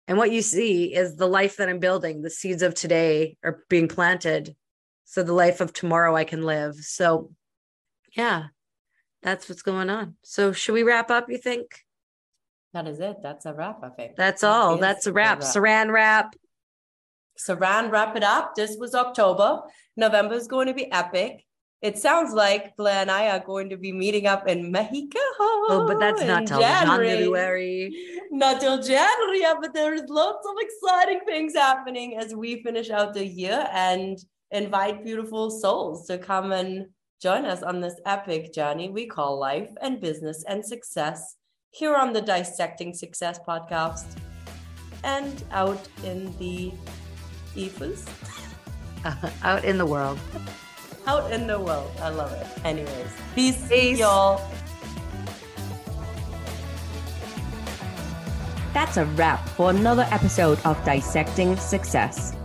And 0.09 0.17
what 0.17 0.31
you 0.31 0.41
see 0.41 0.93
is 0.93 1.15
the 1.15 1.27
life 1.27 1.57
that 1.57 1.69
I'm 1.69 1.79
building. 1.79 2.21
The 2.21 2.29
seeds 2.29 2.63
of 2.63 2.75
today 2.75 3.37
are 3.43 3.63
being 3.69 3.87
planted. 3.87 4.55
So 5.05 5.23
the 5.23 5.33
life 5.33 5.61
of 5.61 5.71
tomorrow 5.71 6.15
I 6.17 6.25
can 6.25 6.43
live. 6.43 6.75
So, 6.75 7.31
yeah, 8.15 8.47
that's 9.23 9.47
what's 9.47 9.61
going 9.61 9.89
on. 9.89 10.15
So, 10.23 10.51
should 10.51 10.73
we 10.73 10.83
wrap 10.83 11.09
up, 11.11 11.29
you 11.29 11.37
think? 11.37 11.67
That 12.73 12.87
is 12.87 12.99
it. 12.99 13.17
That's 13.23 13.45
a 13.45 13.53
wrap, 13.53 13.79
I 13.83 13.89
think. 13.89 14.17
That's 14.17 14.43
all. 14.43 14.77
That's 14.77 15.07
a 15.07 15.13
wrap. 15.13 15.39
wrap. 15.39 15.47
Saran 15.47 15.91
wrap. 15.93 16.35
Saran, 17.37 17.91
wrap 17.91 18.15
it 18.15 18.23
up. 18.23 18.55
This 18.55 18.77
was 18.77 18.95
October. 18.95 19.61
November 19.95 20.35
is 20.35 20.47
going 20.47 20.67
to 20.67 20.73
be 20.73 20.91
epic. 20.91 21.45
It 21.81 21.97
sounds 21.97 22.33
like 22.33 22.75
Blair 22.75 23.01
and 23.01 23.11
I 23.11 23.29
are 23.29 23.43
going 23.43 23.69
to 23.69 23.77
be 23.77 23.91
meeting 23.91 24.25
up 24.25 24.47
in 24.47 24.71
Mexico. 24.71 25.19
Oh, 25.39 25.85
but 25.87 25.99
that's 25.99 26.23
not 26.23 26.47
till 26.47 26.59
January. 26.59 27.07
January. 27.07 27.95
Not 28.31 28.59
till 28.59 28.81
January, 28.81 29.41
yeah, 29.41 29.53
but 29.61 29.73
there's 29.73 30.01
lots 30.09 30.47
of 30.47 30.55
exciting 30.59 31.19
things 31.27 31.53
happening 31.53 32.17
as 32.17 32.33
we 32.33 32.63
finish 32.63 32.89
out 32.89 33.13
the 33.13 33.25
year 33.25 33.67
and 33.71 34.17
invite 34.51 35.03
beautiful 35.03 35.51
souls 35.51 36.07
to 36.07 36.17
come 36.17 36.51
and 36.51 36.87
join 37.21 37.45
us 37.45 37.63
on 37.63 37.81
this 37.81 37.99
epic 38.05 38.53
journey 38.53 38.89
we 38.89 39.07
call 39.07 39.39
life 39.39 39.71
and 39.81 39.99
business 39.99 40.43
and 40.47 40.63
success 40.63 41.35
here 41.71 41.95
on 41.95 42.13
the 42.13 42.21
Dissecting 42.21 42.93
Success 42.93 43.39
podcast 43.45 44.05
and 45.03 45.43
out 45.51 45.87
in 46.03 46.35
the 46.37 46.71
ethos. 47.57 48.05
out 49.43 49.65
in 49.65 49.77
the 49.77 49.85
world. 49.85 50.19
Out 51.05 51.31
in 51.31 51.47
the 51.47 51.59
world. 51.59 51.91
I 52.01 52.09
love 52.09 52.31
it. 52.33 52.65
Anyways, 52.65 53.07
peace, 53.35 53.67
peace. 53.67 53.99
y'all. 53.99 54.41
That's 58.73 58.97
a 58.97 59.05
wrap 59.05 59.47
for 59.49 59.71
another 59.71 60.07
episode 60.11 60.59
of 60.63 60.83
Dissecting 60.85 61.57
Success. 61.57 62.35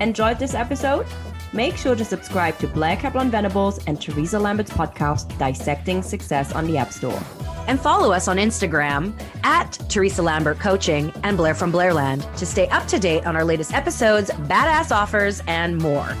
Enjoyed 0.00 0.38
this 0.38 0.54
episode? 0.54 1.06
Make 1.52 1.76
sure 1.76 1.96
to 1.96 2.04
subscribe 2.04 2.58
to 2.58 2.68
Blair 2.68 2.96
Kaplan 2.96 3.30
Venables 3.30 3.84
and 3.86 4.00
Teresa 4.00 4.38
Lambert's 4.38 4.70
podcast, 4.70 5.36
Dissecting 5.36 6.02
Success, 6.02 6.52
on 6.52 6.66
the 6.66 6.78
App 6.78 6.92
Store 6.92 7.20
and 7.66 7.80
follow 7.80 8.12
us 8.12 8.28
on 8.28 8.36
Instagram 8.36 9.12
at 9.42 9.72
Teresa 9.88 10.22
Lambert 10.22 10.58
Coaching 10.58 11.12
and 11.22 11.36
Blair 11.36 11.54
from 11.54 11.72
Blairland 11.72 12.32
to 12.36 12.46
stay 12.46 12.68
up 12.68 12.86
to 12.88 12.98
date 12.98 13.26
on 13.26 13.36
our 13.36 13.44
latest 13.44 13.74
episodes, 13.74 14.30
badass 14.30 14.94
offers, 14.94 15.42
and 15.46 15.78
more. 15.78 16.16